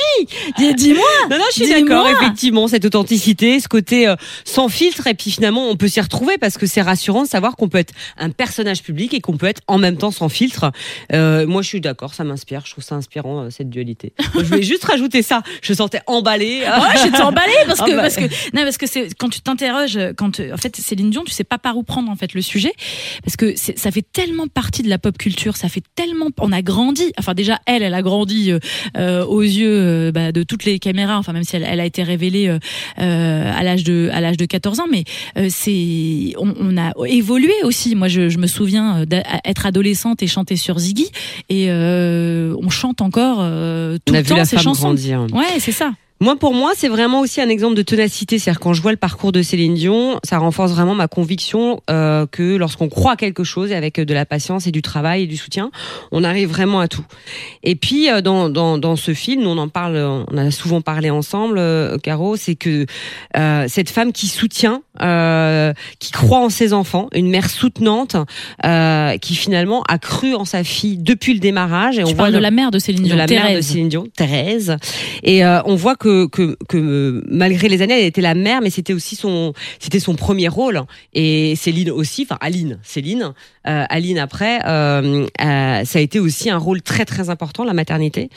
Dis- 0.57 0.73
dis-moi 0.73 1.05
Non, 1.29 1.37
non, 1.37 1.43
je 1.55 1.63
suis 1.63 1.69
d'accord, 1.69 2.07
effectivement, 2.09 2.67
cette 2.67 2.85
authenticité, 2.85 3.59
ce 3.59 3.67
côté 3.67 4.07
euh, 4.07 4.15
sans 4.45 4.67
filtre, 4.69 5.07
et 5.07 5.13
puis 5.13 5.31
finalement, 5.31 5.69
on 5.69 5.75
peut 5.75 5.87
s'y 5.87 6.01
retrouver 6.01 6.37
parce 6.37 6.57
que 6.57 6.65
c'est 6.65 6.81
rassurant 6.81 7.23
de 7.23 7.27
savoir 7.27 7.55
qu'on 7.55 7.69
peut 7.69 7.77
être 7.77 7.93
un 8.17 8.29
personnage 8.29 8.81
public 8.83 9.13
et 9.13 9.21
qu'on 9.21 9.37
peut 9.37 9.45
être 9.47 9.61
en 9.67 9.77
même 9.77 9.97
temps 9.97 10.11
sans 10.11 10.29
filtre. 10.29 10.71
Euh, 11.13 11.45
moi, 11.47 11.61
je 11.61 11.67
suis 11.67 11.81
d'accord, 11.81 12.13
ça 12.13 12.23
m'inspire, 12.23 12.61
je 12.65 12.71
trouve 12.71 12.83
ça 12.83 12.95
inspirant, 12.95 13.43
euh, 13.45 13.49
cette 13.49 13.69
dualité. 13.69 14.13
Je 14.35 14.39
voulais 14.41 14.63
juste 14.63 14.83
rajouter 14.85 15.21
ça, 15.21 15.41
je 15.61 15.73
sentais 15.73 16.01
emballée. 16.07 16.61
Ouais, 16.61 16.95
je 16.95 17.13
suis 17.13 17.21
emballée 17.21 17.53
parce 17.67 17.79
que 17.79 17.91
Ah 17.91 17.95
bah. 17.95 18.01
parce 18.03 18.15
que 18.15 18.21
non 18.55 18.63
parce 18.63 18.77
que 18.77 18.87
c'est 18.87 19.07
quand 19.17 19.29
tu 19.29 19.41
t'interroges 19.41 19.99
quand 20.17 20.39
en 20.39 20.57
fait 20.57 20.75
Céline 20.77 21.09
Dion 21.11 21.23
tu 21.23 21.31
sais 21.31 21.43
pas 21.43 21.57
par 21.59 21.77
où 21.77 21.83
prendre 21.83 22.09
en 22.09 22.15
fait 22.15 22.33
le 22.33 22.41
sujet. 22.41 22.73
Parce 23.23 23.35
que 23.35 23.53
ça 23.55 23.91
fait 23.91 24.05
tellement 24.11 24.47
partie 24.47 24.81
de 24.83 24.89
la 24.89 24.97
pop 24.97 25.17
culture 25.17 25.55
ça 25.57 25.69
fait 25.69 25.83
tellement 25.95 26.27
on 26.39 26.51
a 26.51 26.61
grandi. 26.61 27.11
Enfin 27.17 27.33
déjà 27.33 27.59
elle 27.65 27.83
elle 27.83 27.93
a 27.93 28.01
grandi 28.01 28.51
euh, 28.51 28.59
euh, 28.97 29.25
aux 29.25 29.41
yeux 29.41 29.69
euh, 29.69 30.11
bah, 30.11 30.31
de 30.31 30.43
toutes 30.43 30.65
les 30.65 30.79
caméras. 30.79 31.17
Enfin 31.17 31.33
même 31.33 31.43
si 31.43 31.55
elle, 31.55 31.63
elle 31.67 31.79
a 31.79 31.85
été 31.85 32.03
révélée 32.03 32.47
euh, 32.49 32.59
à 32.97 33.63
l'âge 33.63 33.83
de 33.83 34.09
à 34.13 34.21
l'âge 34.21 34.37
de 34.37 34.45
14 34.45 34.79
ans. 34.79 34.87
Mais 34.89 35.03
c'est 35.49 36.33
on, 36.37 36.53
on 36.59 36.77
a 36.77 36.91
évolué 37.07 37.53
aussi. 37.63 37.95
Moi 37.95 38.07
je, 38.07 38.29
je 38.29 38.37
me 38.37 38.47
souviens 38.47 39.05
d'être 39.05 39.65
adolescente 39.65 40.21
et 40.23 40.27
chanter 40.27 40.55
sur 40.55 40.79
Ziggy. 40.79 41.09
Et 41.49 41.69
on 41.71 42.69
chante 42.69 43.01
encore 43.01 43.37
tout 43.37 43.41
On 43.41 44.13
a 44.13 44.17
le 44.17 44.23
vu 44.23 44.29
temps 44.29 44.35
la 44.37 44.45
ces 44.45 44.55
femme 44.57 44.63
chansons. 44.63 44.87
grandir. 44.87 45.25
ouais 45.33 45.59
c'est 45.59 45.71
ça 45.71 45.91
Moi, 46.21 46.35
pour 46.35 46.53
moi, 46.53 46.71
c'est 46.75 46.89
vraiment 46.89 47.21
aussi 47.21 47.39
un 47.39 47.49
exemple 47.49 47.75
de 47.75 47.81
ténacité. 47.81 48.39
C'est-à-dire 48.39 48.59
quand 48.59 48.73
je 48.73 48.81
vois 48.81 48.91
le 48.91 48.97
parcours 48.97 49.31
de 49.31 49.41
Céline 49.41 49.73
Dion, 49.73 50.19
ça 50.23 50.37
renforce 50.37 50.71
vraiment 50.71 50.95
ma 50.95 51.07
conviction 51.07 51.81
euh, 51.89 52.25
que 52.29 52.57
lorsqu'on 52.57 52.89
croit 52.89 53.13
à 53.13 53.15
quelque 53.15 53.43
chose 53.45 53.71
avec 53.71 53.99
de 53.99 54.13
la 54.13 54.25
patience 54.25 54.67
et 54.67 54.71
du 54.71 54.81
travail 54.81 55.23
et 55.23 55.27
du 55.27 55.37
soutien, 55.37 55.71
on 56.11 56.23
arrive 56.23 56.49
vraiment 56.49 56.81
à 56.81 56.87
tout. 56.87 57.05
Et 57.63 57.75
puis 57.75 58.09
euh, 58.09 58.21
dans, 58.21 58.49
dans, 58.49 58.77
dans 58.77 58.95
ce 58.95 59.13
film, 59.13 59.47
on 59.47 59.57
en 59.57 59.69
parle, 59.69 59.97
on 59.97 60.37
a 60.37 60.51
souvent 60.51 60.81
parlé 60.81 61.09
ensemble, 61.09 61.57
euh, 61.57 61.97
Caro, 61.97 62.35
c'est 62.35 62.55
que 62.55 62.85
euh, 63.37 63.65
cette 63.67 63.89
femme 63.89 64.11
qui 64.11 64.27
soutient, 64.27 64.81
euh, 65.01 65.73
qui 65.99 66.11
croit 66.11 66.39
en 66.39 66.49
ses 66.49 66.73
enfants, 66.73 67.07
une 67.13 67.29
mère 67.29 67.49
soutenante, 67.49 68.17
euh, 68.65 69.17
qui 69.17 69.35
finalement 69.35 69.83
a 69.87 69.97
cru 69.97 70.35
en 70.35 70.43
sa 70.45 70.63
fille 70.63 70.97
depuis 70.97 71.33
le 71.33 71.39
démarrage. 71.39 71.97
Et 71.97 72.03
tu 72.03 72.11
on 72.11 72.15
voit 72.15 72.31
de 72.31 72.37
la 72.37 72.51
mère 72.51 72.71
de 72.71 72.79
Céline 72.79 73.03
de 73.03 73.07
Dion 73.07 73.15
la 73.15 73.27
mère 73.27 73.43
de 73.43 73.47
Thérèse. 73.47 73.67
Céline 73.67 73.89
Dion, 73.89 74.03
Thérèse. 74.15 74.75
Et 75.23 75.45
euh, 75.45 75.61
on 75.65 75.75
voit 75.75 75.95
que, 75.95 76.08
que, 76.27 76.57
que 76.67 76.77
euh, 76.77 77.23
malgré 77.29 77.69
les 77.69 77.81
années, 77.81 77.99
elle 77.99 78.05
était 78.05 78.21
la 78.21 78.35
mère, 78.35 78.61
mais 78.61 78.69
c'était 78.69 78.93
aussi 78.93 79.15
son, 79.15 79.53
c'était 79.79 79.99
son 79.99 80.15
premier 80.15 80.47
rôle. 80.47 80.81
Et 81.13 81.55
Céline 81.55 81.91
aussi, 81.91 82.23
enfin 82.23 82.37
Aline, 82.41 82.79
Céline, 82.83 83.33
euh, 83.67 83.85
Aline 83.89 84.19
après, 84.19 84.59
euh, 84.65 85.27
euh, 85.41 85.85
ça 85.85 85.99
a 85.99 86.01
été 86.01 86.19
aussi 86.19 86.49
un 86.49 86.57
rôle 86.57 86.81
très 86.81 87.05
très 87.05 87.29
important, 87.29 87.63
la 87.63 87.73
maternité. 87.73 88.29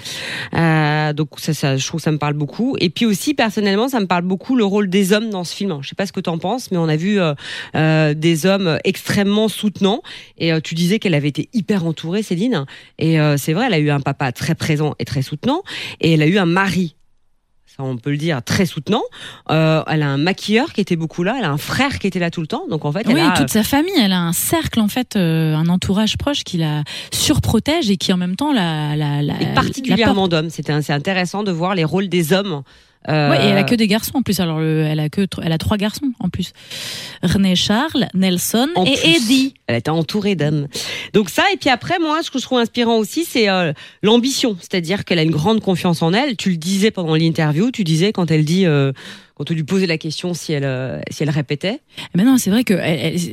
Euh, 0.55 1.13
donc 1.13 1.29
ça, 1.39 1.55
ça, 1.55 1.77
je 1.77 1.87
trouve 1.87 2.01
que 2.01 2.05
ça 2.05 2.13
me 2.13 2.19
parle 2.19 2.35
beaucoup. 2.35 2.77
Et 2.81 2.91
puis 2.91 3.07
aussi 3.07 3.35
personnellement, 3.35 3.89
ça 3.89 4.01
me 4.01 4.07
parle 4.07 4.25
beaucoup 4.25 4.57
le 4.57 4.65
rôle 4.65 4.89
des 4.89 5.13
hommes 5.13 5.31
dans 5.31 5.45
ce 5.45 5.55
film. 5.55 5.79
Je 5.83 5.89
sais 5.89 5.95
pas 5.95 6.07
ce 6.07 6.13
que 6.13 6.21
tu 6.21 6.31
en 6.31 6.39
penses, 6.39 6.71
mais 6.71 6.77
on 6.77 6.89
a 6.89 6.97
vu 6.97 7.19
euh, 7.21 8.15
des 8.15 8.47
hommes 8.47 8.79
extrêmement 8.85 9.49
soutenants. 9.49 10.03
Et 10.39 10.53
tu 10.63 10.75
disais 10.75 10.99
qu'elle 10.99 11.15
avait 11.15 11.29
été 11.29 11.49
hyper 11.53 11.87
entourée, 11.87 12.23
Céline. 12.23 12.67
Et 12.99 13.19
c'est 13.37 13.53
vrai, 13.53 13.67
elle 13.67 13.75
a 13.75 13.79
eu 13.79 13.91
un 13.91 14.01
papa 14.01 14.33
très 14.33 14.55
présent 14.55 14.95
et 14.99 15.05
très 15.05 15.23
soutenant, 15.23 15.63
et 16.01 16.15
elle 16.15 16.23
a 16.23 16.27
eu 16.27 16.39
un 16.39 16.47
mari. 16.47 16.97
Ça, 17.77 17.85
on 17.85 17.97
peut 17.97 18.11
le 18.11 18.19
dire, 18.19 18.43
très 18.43 18.67
soutenant. 18.67 19.03
Euh, 19.51 19.83
elle 19.87 20.03
a 20.03 20.09
un 20.09 20.19
maquilleur 20.19 20.75
qui 20.75 20.83
était 20.83 20.97
beaucoup 20.97 21.23
là. 21.23 21.37
Elle 21.39 21.45
a 21.45 21.51
un 21.51 21.57
frère 21.57 21.99
qui 21.99 22.07
était 22.07 22.19
là 22.19 22.31
tout 22.31 22.43
le 22.43 22.47
temps. 22.47 22.65
Donc 22.69 22.85
en 22.85 22.93
fait, 22.93 23.03
elle 23.07 23.15
Oui, 23.15 23.21
a, 23.21 23.33
toute 23.33 23.49
sa 23.49 23.63
famille, 23.63 23.95
elle 23.99 24.13
a 24.13 24.21
un 24.21 24.35
cercle 24.35 24.79
en 24.81 24.89
fait, 24.89 25.17
euh, 25.17 25.55
un 25.55 25.69
entourage 25.69 26.19
proche 26.19 26.45
qui 26.45 26.59
la 26.59 26.85
surprotège 27.11 27.91
et 27.91 27.97
qui 27.97 28.13
en 28.13 28.19
même 28.19 28.37
temps 28.37 28.53
la 28.53 28.95
la 28.95 29.23
la. 29.23 29.41
et 29.41 29.55
particulièrement 29.55 30.29
d'hommes. 30.29 30.51
C'était 30.51 30.83
c'est 30.83 30.93
intéressant 30.93 31.45
de 31.45 31.51
voir 31.51 31.75
les 31.75 31.85
rôles 31.85 32.09
des 32.09 32.35
hommes. 32.35 32.63
Euh, 33.09 33.31
Ouais, 33.31 33.45
et 33.45 33.49
elle 33.49 33.59
a 33.59 33.65
que 33.65 33.75
des 33.75 33.87
garçons 33.89 34.19
en 34.19 34.23
plus. 34.23 34.39
Alors, 34.41 34.61
le- 34.61 34.85
elle 34.85 35.01
a 35.01 35.09
que, 35.09 35.27
elle 35.43 35.53
a 35.53 35.59
trois 35.59 35.77
garçons 35.77 36.13
en 36.21 36.29
plus. 36.29 36.53
René 37.23 37.57
Charles, 37.57 38.09
Nelson 38.15 38.69
En 38.77 38.85
et 38.85 38.93
plus. 38.93 39.11
Eddie. 39.11 39.55
Elle 39.67 39.77
était 39.77 39.91
entourée 39.91 40.35
d'hommes. 40.35 40.69
Donc 41.13 41.31
ça, 41.31 41.43
et 41.53 41.57
puis 41.57 41.71
après, 41.71 41.99
moi, 41.99 42.23
ce 42.23 42.31
que 42.31 42.39
je 42.39 42.45
trouve 42.45 42.59
inspirant 42.59 42.97
aussi, 42.99 43.25
c'est 43.25 43.49
euh, 43.49 43.73
l'ambition. 44.03 44.57
C'est-à-dire 44.61 45.05
qu'elle 45.05 45.19
a 45.19 45.23
une 45.23 45.31
grande 45.31 45.61
confiance 45.61 46.03
en 46.03 46.13
elle. 46.13 46.37
Tu 46.37 46.51
le 46.51 46.57
disais 46.57 46.91
pendant 46.91 47.15
l'interview, 47.15 47.71
tu 47.71 47.85
disais 47.85 48.13
quand 48.13 48.31
elle 48.31 48.45
dit, 48.45 48.67
euh, 48.67 48.93
quand 49.43 49.51
on 49.51 49.55
lui 49.55 49.65
posait 49.65 49.87
la 49.87 49.99
question 49.99 50.35
si 50.35 50.53
elle, 50.53 50.65
euh, 50.65 51.01
si 51.11 51.25
elle 51.25 51.31
répétait. 51.31 51.81
Mais 52.15 52.23
non, 52.23 52.39
c'est 52.39 52.51
vrai 52.51 52.63
que 52.63 52.75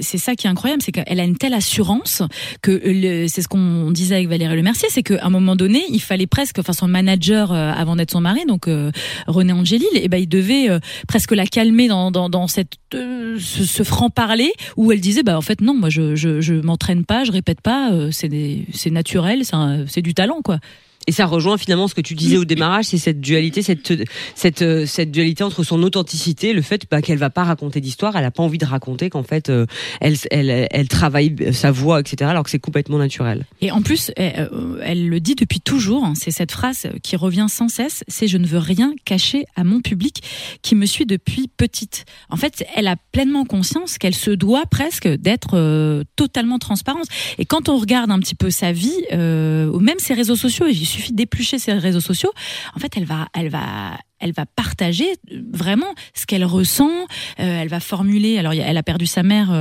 c'est 0.02 0.18
ça 0.18 0.34
qui 0.36 0.48
est 0.48 0.50
incroyable, 0.50 0.82
c'est 0.82 0.92
qu'elle 0.92 1.20
a 1.20 1.24
une 1.24 1.38
telle 1.38 1.54
assurance 1.54 2.24
que 2.64 2.82
c'est 3.28 3.44
ce 3.44 3.48
qu'on 3.48 3.92
disait 3.92 4.16
avec 4.16 4.28
Valérie 4.28 4.56
Le 4.56 4.64
Mercier, 4.64 4.88
c'est 4.90 5.04
qu'à 5.04 5.24
un 5.24 5.30
moment 5.30 5.56
donné, 5.56 5.84
il 5.90 6.02
fallait 6.02 6.26
presque, 6.26 6.58
enfin 6.58 6.74
son 6.74 6.88
manager 6.88 7.52
euh, 7.52 7.72
avant 7.72 7.96
d'être 7.96 8.12
son 8.12 8.22
mari, 8.22 8.46
donc 8.48 8.68
euh, 8.68 8.92
René 9.28 9.54
Angélil, 9.54 9.88
et 9.94 10.08
ben 10.08 10.18
il 10.18 10.28
devait 10.28 10.68
presque 11.08 11.32
la 11.32 11.46
calmer 11.46 11.88
dans 11.88 12.10
dans, 12.12 12.48
cette 12.48 12.74
euh, 12.96 13.38
ce, 13.40 13.84
franc 13.84 14.10
parler 14.10 14.52
où 14.78 14.92
elle 14.92 15.02
disait 15.02 15.22
bah 15.22 15.38
en 15.38 15.42
fait 15.42 15.62
non, 15.62 15.76
moi 15.76 15.90
je 15.90 16.16
je, 16.16 16.54
m'entraîne 16.54 17.06
pas, 17.06 17.24
je 17.24 17.32
répète 17.32 17.62
pas, 17.62 17.92
c'est 18.12 18.30
c'est 18.74 18.90
naturel, 18.90 19.44
c'est 19.88 20.02
du 20.02 20.16
talent 20.16 20.42
quoi. 20.44 20.60
Et 21.08 21.12
ça 21.12 21.26
rejoint 21.26 21.58
finalement 21.58 21.88
ce 21.88 21.96
que 21.96 22.02
tu 22.02 22.14
disais 22.14 22.38
au 22.38 22.46
démarrage, 22.46 22.86
c'est 22.86 22.98
cette 22.98 23.22
dualité, 23.22 23.62
cette 23.62 23.94
cette 24.36 24.62
euh, 24.62 24.86
cette 24.86 25.12
dualité 25.12 25.44
entre 25.44 25.64
son 25.64 25.82
authenticité, 25.82 26.54
le 26.54 26.62
fait 26.62 26.84
bah, 26.90 27.02
qu'elle 27.02 27.18
va 27.18 27.30
pas 27.30 27.44
raconter 27.44 27.82
d'histoire, 27.82 28.16
elle 28.16 28.26
a 28.26 28.32
pas 28.32 28.44
envie 28.44 28.58
de 28.58 28.66
raconter 28.66 29.10
qu'en 29.10 29.24
fait 29.24 29.50
euh, 29.50 29.66
elle 30.02 30.18
elle 30.30 30.68
elle 30.70 30.88
travaille 30.88 31.54
sa 31.54 31.72
voix, 31.72 32.00
etc. 32.00 32.30
Alors 32.30 32.44
que 32.44 32.50
c'est 32.50 32.60
complètement 32.60 32.98
naturel. 32.98 33.46
Et 33.62 33.72
en 33.72 33.82
plus, 33.82 34.12
elle, 34.18 34.50
euh, 34.54 34.80
elle 34.84 35.08
le 35.08 35.20
dit 35.20 35.36
depuis 35.36 35.62
toujours, 35.62 36.04
hein, 36.06 36.14
c'est 36.16 36.32
cette 36.32 36.52
phrase 36.52 36.88
qui 37.02 37.16
revient 37.16 37.48
sans 37.50 37.70
cesse, 37.70 38.04
c'est 38.08 38.28
je 38.28 38.38
ne 38.38 38.46
veux 38.46 38.60
rien 38.60 38.94
cacher 39.06 39.46
à 39.56 39.64
mon 39.64 39.82
public 39.82 40.22
qui 40.62 40.76
me 40.76 40.86
suit 40.86 41.06
depuis 41.06 41.48
petite. 41.48 42.06
En 42.30 42.38
fait, 42.38 42.66
elle 42.76 42.88
a 42.88 42.96
pleinement 43.12 43.46
conscience 43.46 43.98
qu'elle 43.98 44.16
se 44.16 44.32
doit 44.32 44.66
presque 44.66 45.08
d'être 45.08 45.56
euh, 45.56 46.04
totalement 46.16 46.60
transparente. 46.60 47.08
Et 47.38 47.46
quand 47.46 47.70
on 47.70 47.78
regarde 47.78 48.12
un 48.12 48.20
petit 48.20 48.36
peu 48.36 48.50
sa 48.50 48.72
vie, 48.72 48.94
euh, 49.14 49.68
ou 49.72 49.80
même 49.80 50.00
ses 50.00 50.14
réseaux 50.14 50.36
sociaux, 50.36 50.66
suffit 50.90 51.14
d'éplucher 51.14 51.60
ses 51.60 51.74
réseaux 51.74 52.02
sociaux, 52.02 52.32
en 52.76 52.80
fait, 52.80 52.98
elle 52.98 53.06
va, 53.06 53.28
elle 53.34 53.50
va 53.50 53.98
elle 54.20 54.34
va 54.34 54.46
partager 54.46 55.08
euh, 55.32 55.42
vraiment 55.52 55.94
ce 56.14 56.26
qu'elle 56.26 56.46
ressent. 56.46 56.90
Euh, 57.40 57.62
elle 57.62 57.68
va 57.68 57.80
formuler. 57.80 58.38
Alors, 58.38 58.54
elle 58.54 58.78
a 58.78 58.84
perdu 58.84 59.06
sa 59.06 59.24
mère 59.24 59.52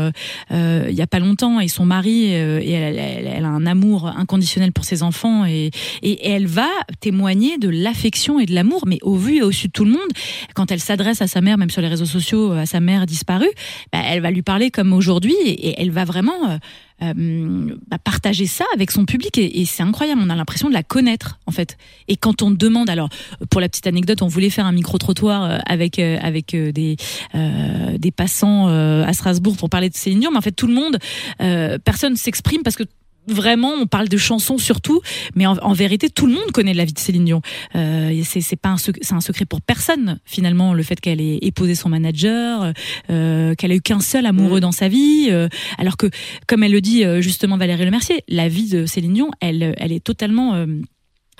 euh, 0.51 0.87
il 0.88 0.94
y 0.94 1.03
a 1.03 1.07
pas 1.07 1.18
longtemps 1.18 1.61
et 1.61 1.68
son 1.68 1.85
mari, 1.85 2.27
et 2.27 2.71
elle, 2.71 3.44
a 3.44 3.49
un 3.49 3.66
amour 3.66 4.07
inconditionnel 4.07 4.73
pour 4.73 4.85
ses 4.85 5.03
enfants 5.03 5.44
et, 5.44 5.71
et, 6.03 6.29
elle 6.29 6.47
va 6.47 6.68
témoigner 7.01 7.59
de 7.59 7.68
l'affection 7.68 8.40
et 8.40 8.47
de 8.47 8.55
l'amour, 8.55 8.85
mais 8.87 8.99
au 9.03 9.16
vu 9.16 9.37
et 9.37 9.42
au 9.42 9.53
su 9.53 9.68
de 9.68 9.73
tout 9.73 9.85
le 9.85 9.92
monde. 9.92 10.09
Quand 10.55 10.71
elle 10.71 10.81
s'adresse 10.81 11.23
à 11.23 11.27
sa 11.27 11.40
mère, 11.40 11.59
même 11.59 11.71
sur 11.71 11.83
les 11.83 11.88
réseaux 11.88 12.07
sociaux, 12.07 12.53
à 12.53 12.66
sa 12.66 12.81
mère 12.81 13.07
disparue, 13.07 13.51
bah, 13.92 14.01
elle 14.05 14.21
va 14.21 14.31
lui 14.31 14.42
parler 14.42 14.71
comme 14.71 14.92
aujourd'hui 14.92 15.37
et, 15.44 15.81
elle 15.81 15.90
va 15.90 16.05
vraiment 16.05 16.59
bah, 17.01 17.99
partager 18.03 18.47
ça 18.47 18.64
avec 18.75 18.90
son 18.90 19.05
public 19.05 19.38
et 19.38 19.64
c'est 19.64 19.83
incroyable. 19.83 20.21
On 20.25 20.31
a 20.31 20.37
l'impression 20.37 20.68
de 20.68 20.75
la 20.75 20.83
connaître 20.83 21.38
en 21.47 21.53
fait. 21.53 21.77
Et 22.09 22.16
quand 22.16 22.42
on 22.42 22.51
demande, 22.51 22.90
alors 22.90 23.09
pour 23.51 23.61
la 23.61 23.68
petite 23.68 23.87
anecdote, 23.87 24.23
on 24.23 24.29
voulait 24.29 24.47
faire 24.50 24.66
un 24.66 24.72
micro 24.72 24.98
trottoir 24.98 25.61
avec 25.66 25.98
euh, 25.98 26.18
avec 26.20 26.54
euh, 26.54 26.72
des 26.72 26.96
euh, 27.34 27.98
des 27.98 28.11
passants 28.11 28.68
euh, 28.68 29.04
à 29.04 29.12
Strasbourg 29.12 29.56
pour 29.56 29.70
parler 29.70 29.88
de 29.88 29.96
Céline 29.96 30.20
Dion, 30.20 30.30
mais 30.30 30.38
en 30.38 30.42
fait 30.42 30.52
tout 30.52 30.66
le 30.66 30.74
monde, 30.74 30.98
euh, 31.40 31.78
personne 31.82 32.16
s'exprime 32.16 32.62
parce 32.62 32.76
que 32.76 32.84
Vraiment, 33.28 33.74
on 33.74 33.87
parle 33.87 34.08
de 34.08 34.16
chansons 34.16 34.56
surtout, 34.56 35.02
mais 35.34 35.46
en, 35.46 35.58
en 35.58 35.74
vérité, 35.74 36.08
tout 36.08 36.26
le 36.26 36.32
monde 36.32 36.50
connaît 36.50 36.72
la 36.72 36.87
vie 36.87 36.94
de 36.94 36.98
Céline 36.98 37.26
Dion. 37.26 37.42
Euh, 37.74 38.18
c'est 38.24 38.40
c'est 38.40 38.56
pas 38.56 38.70
un 38.70 38.78
secret, 38.78 39.00
c'est 39.04 39.12
un 39.12 39.20
secret 39.20 39.44
pour 39.44 39.61
personne 39.61 40.18
finalement 40.24 40.72
le 40.72 40.82
fait 40.82 40.98
qu'elle 40.98 41.20
ait 41.20 41.38
épousé 41.42 41.74
son 41.74 41.90
manager, 41.90 42.72
euh, 43.11 43.54
qu'elle 43.54 43.72
a 43.72 43.74
eu 43.74 43.82
qu'un 43.82 44.00
seul 44.00 44.24
amoureux 44.24 44.61
dans 44.61 44.72
sa 44.72 44.88
vie, 44.88 45.28
euh, 45.28 45.48
alors 45.76 45.98
que 45.98 46.06
comme 46.46 46.62
elle 46.62 46.72
le 46.72 46.80
dit 46.80 47.04
euh, 47.04 47.20
justement 47.20 47.58
Valérie 47.58 47.84
Lemercier, 47.84 48.24
la 48.28 48.48
vie 48.48 48.70
de 48.70 48.87
Céline 48.87 49.12
Dion, 49.12 49.30
elle, 49.40 49.74
elle 49.76 49.92
est 49.92 50.02
totalement 50.02 50.64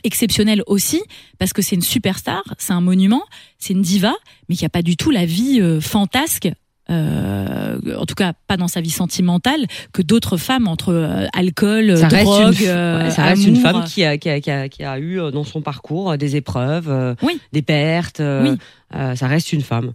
exceptionnelle 0.05 0.63
aussi 0.67 1.03
parce 1.39 1.53
que 1.53 1.63
c'est 1.63 1.77
une 1.77 1.83
superstar, 1.83 2.43
c'est 2.59 2.73
un 2.73 2.81
monument, 2.81 3.25
c'est 3.59 3.73
une 3.73 3.83
diva, 3.83 4.15
mais 4.49 4.55
qu'il 4.55 4.65
n'y 4.65 4.69
a 4.69 4.71
pas 4.71 4.83
du 4.83 4.97
tout 4.97 5.11
la 5.11 5.27
vie 5.27 5.61
euh, 5.61 5.81
fantasque. 5.81 6.49
Euh, 6.91 7.79
en 7.99 8.07
tout 8.07 8.15
cas, 8.15 8.33
pas 8.47 8.57
dans 8.57 8.69
sa 8.69 8.81
vie 8.81 8.91
sentimentale 8.91 9.67
que 9.93 10.03
d'autres 10.03 10.37
femmes 10.37 10.69
entre 10.69 10.93
euh, 10.93 11.27
alcool, 11.35 11.97
Ça 11.99 12.09
reste, 12.09 12.25
drogue, 12.25 12.61
une, 12.61 12.67
euh, 12.69 13.05
ouais, 13.05 13.11
ça 13.11 13.23
reste 13.25 13.47
une 13.47 13.57
femme 13.57 13.85
qui 13.85 14.05
a, 14.05 14.17
qui, 14.19 14.29
a, 14.31 14.41
qui, 14.41 14.51
a, 14.51 14.69
qui 14.69 14.85
a 14.85 14.99
eu 14.99 15.21
euh, 15.21 15.31
dans 15.31 15.45
son 15.45 15.61
parcours 15.61 16.13
euh, 16.13 16.17
des 16.17 16.37
épreuves, 16.37 16.89
euh, 16.91 17.15
Oui. 17.23 17.41
des 17.53 17.63
pertes. 17.63 18.21
euh, 18.21 18.51
Oui. 18.53 18.59
euh, 18.95 19.15
ça 19.17 19.27
reste 19.27 19.53
une 19.53 19.61
femme. 19.63 19.93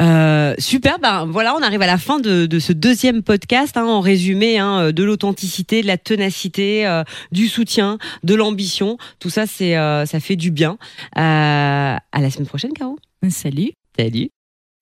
Euh, 0.00 0.54
super, 0.58 0.98
ben 0.98 1.26
voilà, 1.26 1.54
on 1.54 1.62
arrive 1.62 1.82
à 1.82 1.86
la 1.86 1.98
fin 1.98 2.18
de, 2.18 2.46
de 2.46 2.58
ce 2.58 2.72
deuxième 2.72 3.22
podcast. 3.22 3.76
Hein, 3.76 3.84
en 3.84 4.00
résumé, 4.00 4.58
hein, 4.58 4.92
de 4.92 5.04
l'authenticité, 5.04 5.82
de 5.82 5.86
la 5.86 5.96
ténacité, 5.98 6.86
euh, 6.86 7.04
du 7.30 7.48
soutien, 7.48 7.98
de 8.24 8.34
l'ambition. 8.34 8.98
Tout 9.20 9.30
ça, 9.30 9.46
c'est 9.46 9.76
euh, 9.76 10.06
ça 10.06 10.18
fait 10.20 10.36
du 10.36 10.50
bien. 10.50 10.76
Euh, 11.16 11.96
à 11.96 12.20
la 12.20 12.30
semaine 12.30 12.46
prochaine, 12.48 12.72
Caro. 12.72 12.98
Salut. 13.30 13.70
Salut. 13.98 14.30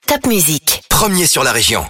Top 0.07 0.27
musique. 0.27 0.83
Premier 1.01 1.25
sur 1.25 1.43
la 1.43 1.53
région. 1.53 1.87